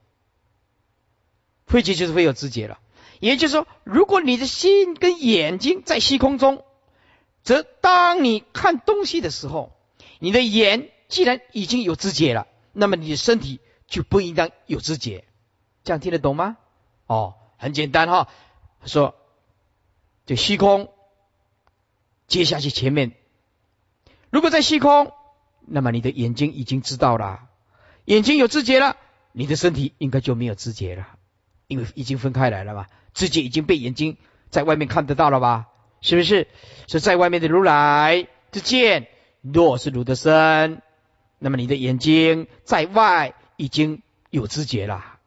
[1.65, 2.79] 非觉就是非有知觉了。
[3.19, 6.63] 也就是说，如果你的心跟眼睛在虚空中，
[7.43, 9.71] 则当你看东西的时候，
[10.19, 15.25] 你的眼既然已经有知觉了，那么你的身体就不应当有知觉。
[15.83, 16.57] 这样听得懂吗？
[17.07, 18.27] 哦，很简单哈。
[18.85, 19.15] 说
[20.25, 20.89] 这虚空，
[22.27, 23.13] 接下去前面，
[24.29, 25.11] 如果在虚空，
[25.61, 27.47] 那么你的眼睛已经知道了，
[28.05, 28.97] 眼睛有知觉了，
[29.31, 31.07] 你的身体应该就没有知觉了，
[31.67, 32.87] 因为已经分开来了嘛。
[33.13, 34.17] 自己已经被眼睛
[34.49, 35.67] 在外面看得到了吧？
[36.01, 36.47] 是不是？
[36.87, 39.07] 是在外面的如来之见，
[39.41, 40.81] 若是如的身，
[41.39, 45.19] 那么你的眼睛在外已经有知觉了，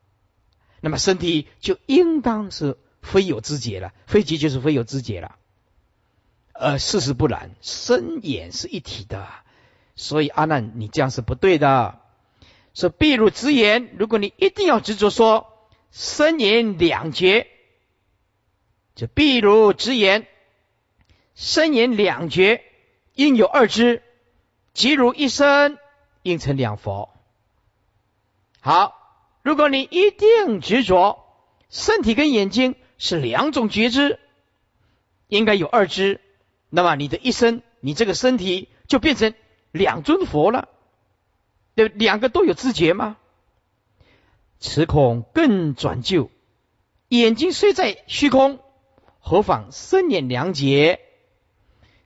[0.81, 5.37] 那么身体就应当是非有知觉了，非觉就是非有知觉了。
[6.53, 9.29] 呃，事实不然，身眼是一体的，
[9.95, 12.01] 所以阿难，你这样是不对的。
[12.75, 17.47] 说譬如直言，如果你一定要执着说身眼两绝。
[18.95, 20.27] 就譬如直言，
[21.37, 22.65] 身眼两绝，
[23.15, 24.03] 应有二知；
[24.75, 25.79] 即如一身，
[26.29, 27.11] 应成两佛。
[28.61, 28.95] 好，
[29.43, 31.24] 如果你一定执着
[31.70, 34.18] 身体跟眼睛是两种觉知，
[35.26, 36.20] 应该有二知，
[36.68, 39.35] 那么你的一生，你这个身体就变成
[39.70, 40.68] 两尊佛了。
[41.74, 43.16] 对，两个都有知觉吗？
[44.61, 46.31] 此恐更转旧，
[47.09, 48.61] 眼睛虽在虚空。
[49.20, 51.01] 何妨身眼两解，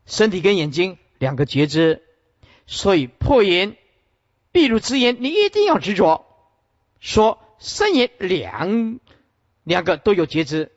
[0.06, 2.02] 身体跟眼睛两个觉知，
[2.66, 3.76] 所以破言
[4.52, 6.26] 譬如之言，你一定要执着
[7.00, 9.00] 说身眼两
[9.64, 10.72] 两个都有觉知，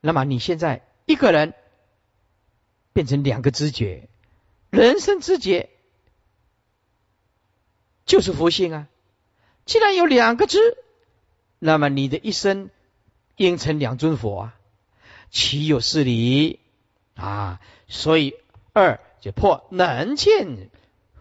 [0.00, 1.54] 那么你现在一个人
[2.92, 4.08] 变成两个知觉，
[4.70, 5.70] 人生知觉
[8.06, 8.88] 就是佛性啊。
[9.64, 10.58] 既然有两个知，
[11.58, 12.70] 那么你的一生
[13.36, 14.56] 应成两尊佛啊。
[15.30, 16.58] 岂有是理
[17.14, 17.60] 啊？
[17.86, 18.34] 所以
[18.72, 20.70] 二就破能见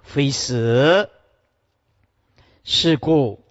[0.01, 1.11] 非死，
[2.71, 3.43] 是故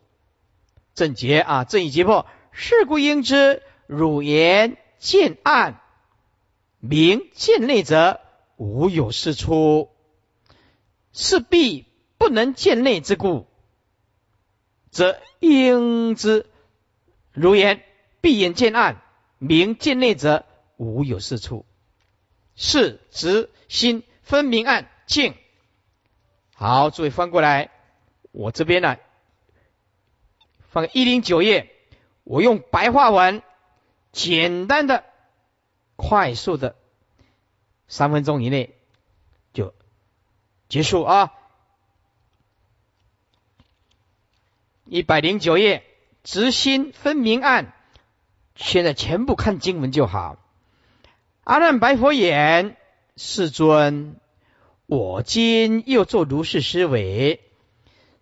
[0.95, 2.25] 正结啊，正已结破。
[2.53, 5.81] 是故应知汝言见暗，
[6.79, 8.21] 明见内者
[8.57, 9.91] 无有是出，
[11.13, 11.85] 是必
[12.17, 13.49] 不能见内之故，
[14.93, 16.47] 则应知
[17.33, 17.83] 如言
[18.21, 19.03] 闭眼见暗，
[19.39, 20.45] 明见内者。
[20.77, 21.67] 无有是处，
[22.55, 25.35] 是直心分明暗静。
[26.55, 27.73] 好，诸位翻过来，
[28.31, 28.97] 我这边呢，
[30.79, 31.73] 放一零九页，
[32.23, 33.43] 我用白话文，
[34.13, 35.03] 简单的、
[35.97, 36.77] 快速的，
[37.89, 38.77] 三分钟以内
[39.53, 39.75] 就
[40.69, 41.33] 结束啊。
[44.85, 45.83] 一百零九页，
[46.23, 47.75] 直心分明暗，
[48.55, 50.39] 现在全部看经文就好。
[51.43, 52.77] 阿难白佛言
[53.19, 54.15] ：“世尊，
[54.87, 57.41] 我今又作如是思维：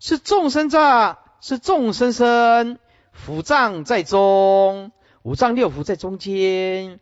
[0.01, 2.80] 是众生在，是众生身，
[3.24, 4.90] 腑脏在中，
[5.22, 6.99] 五脏六腑在中间，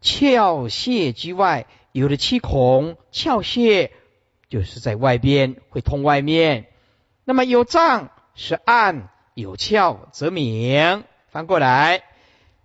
[0.00, 1.66] 窍穴居外。
[1.90, 3.90] 有了七孔，窍穴
[4.48, 6.68] 就是在外边，会通外面。
[7.24, 11.02] 那么有脏是暗，有窍则明。
[11.26, 12.04] 翻过来，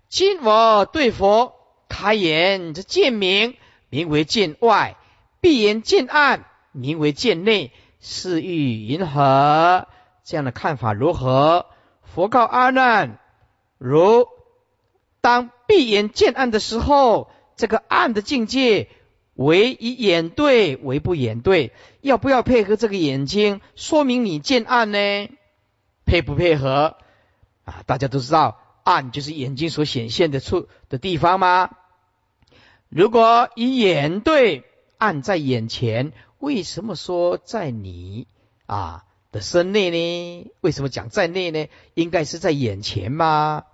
[0.09, 1.55] 今我对佛。”
[1.89, 3.55] 开眼这见明，
[3.89, 4.95] 名为见外；
[5.41, 7.71] 闭眼见暗，名为见内。
[7.99, 9.87] 是欲云何？
[10.23, 11.65] 这样的看法如何？
[12.01, 13.19] 佛告阿难：
[13.77, 14.27] 如
[15.21, 18.89] 当闭眼见暗的时候，这个暗的境界
[19.35, 23.61] 为以眼对为不眼对，要不要配合这个眼睛？
[23.75, 24.97] 说明你见暗呢？
[26.05, 26.97] 配不配合？
[27.65, 31.71] 啊，大家都知道，暗就是眼睛所显现的处的地方吗？
[32.89, 34.65] 如果以眼对，
[34.97, 38.27] 暗在眼前，为什么说在你
[38.65, 40.51] 啊的身内呢？
[40.61, 41.67] 为什么讲在内呢？
[41.93, 43.65] 应该是在眼前吗？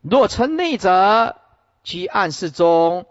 [0.00, 1.34] 若称内者，
[1.82, 3.06] 居暗室中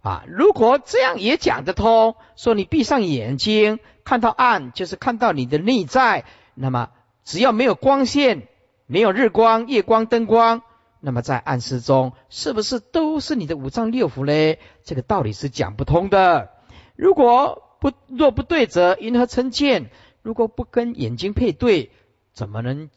[0.00, 0.24] 啊。
[0.26, 6.24] 如果这样也讲得通，说你闭上眼睛看到暗，就是看到你的内在。
[6.54, 6.88] 那么
[7.24, 8.48] 只要没有光线。
[8.86, 10.60] 没有日光、夜光、灯光，
[11.00, 14.58] 那么在暗室中，是不是都是你的五脏六腑呢？
[14.84, 16.50] 这个道理是讲不通的。
[16.94, 19.90] 如果不若不对则，因何称见？
[20.24, 21.90] 如果不跟眼睛配对，
[22.32, 22.88] 怎么能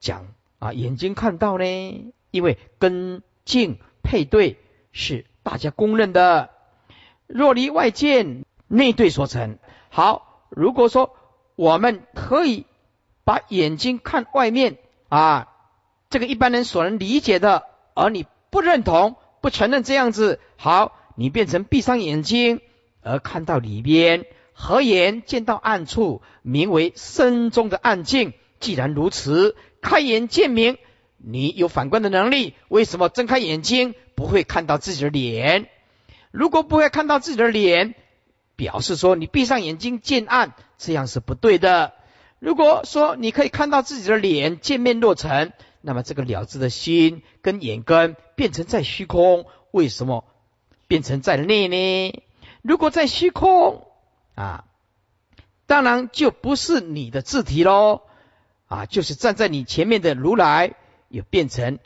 [0.00, 0.72] 讲啊？
[0.72, 2.12] 眼睛看到呢？
[2.30, 4.56] 因为跟镜配对
[4.90, 6.48] 是大家公认的。
[7.26, 9.58] 若离外见，内对所成。
[9.90, 11.14] 好，如果说
[11.56, 12.64] 我们可以
[13.22, 14.78] 把眼睛看外面。
[15.10, 15.52] 啊，
[16.08, 22.62] 这个一般人所能理解的，而你不认同、不承认这样子，好，你变成闭上眼睛
[23.02, 28.32] 而看到里边，何言见到暗处，名为身中的暗境。
[28.60, 30.78] 既然如此，开眼见明，
[31.16, 35.68] 你有反观的能力，为什么睁开眼睛不会看到自己的脸？
[36.30, 37.94] 如果不会看到自己的脸，
[38.54, 41.92] 表示说你闭上眼睛见暗，这样是不对的。
[42.38, 50.24] 如果说你可以看到自己的脸见面落成，那么这个了知的心跟眼根变成在虚空，为什么
[50.86, 52.22] 变成在内呢？
[52.62, 53.86] 如果在虚空
[54.34, 54.64] 啊，
[55.66, 58.02] 当然就不是你的字体喽
[58.66, 60.74] 啊，就是站在你前面的如来
[61.08, 61.78] 也变成，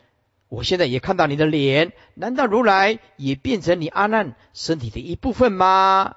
[0.49, 6.15] 我现在也看到你的脸，难道如来也变成你阿难身体的一部分吗？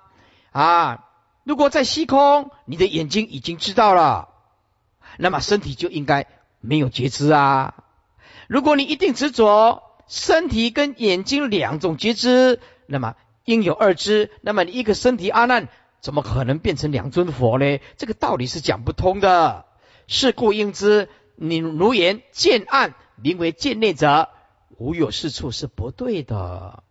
[0.53, 1.09] 啊，
[1.45, 4.29] 如果在虚空，你的眼睛已经知道了。
[5.19, 6.27] 那么身体就应该
[6.61, 7.75] 没有觉知啊！
[8.47, 14.31] 如果你一定执着身体跟眼睛两种觉知，那么应有二知。
[14.41, 15.69] 那么你一个身体阿难，
[16.01, 17.81] 怎么可能变成两尊佛呢？
[17.97, 19.67] 这个道理是讲不通的。
[20.07, 24.29] 是故应知，你如言见暗名为见内者，
[24.79, 26.83] 无有是处是不对的，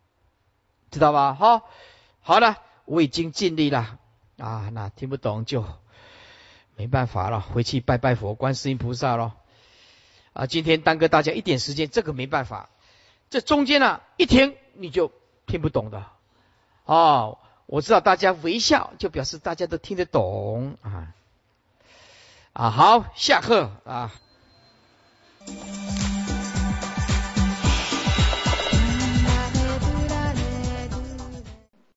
[0.91, 1.34] 知道吧？
[1.34, 1.70] 好，
[2.22, 3.99] 好了，我已经尽力了
[4.38, 4.70] 啊。
[4.72, 5.66] 那听不懂就。
[6.76, 9.36] 没办法了，回去拜拜佛、观世音菩萨了。
[10.32, 12.70] 啊，今天耽搁大家一点时间，这个没办法。
[13.30, 15.12] 这中间呢，一听你就
[15.45, 16.05] 听不懂的。
[16.86, 17.38] 哦，
[17.72, 21.14] 我知道大家微笑，就表示大家都听得懂啊。
[22.54, 24.12] 啊，好，下课啊。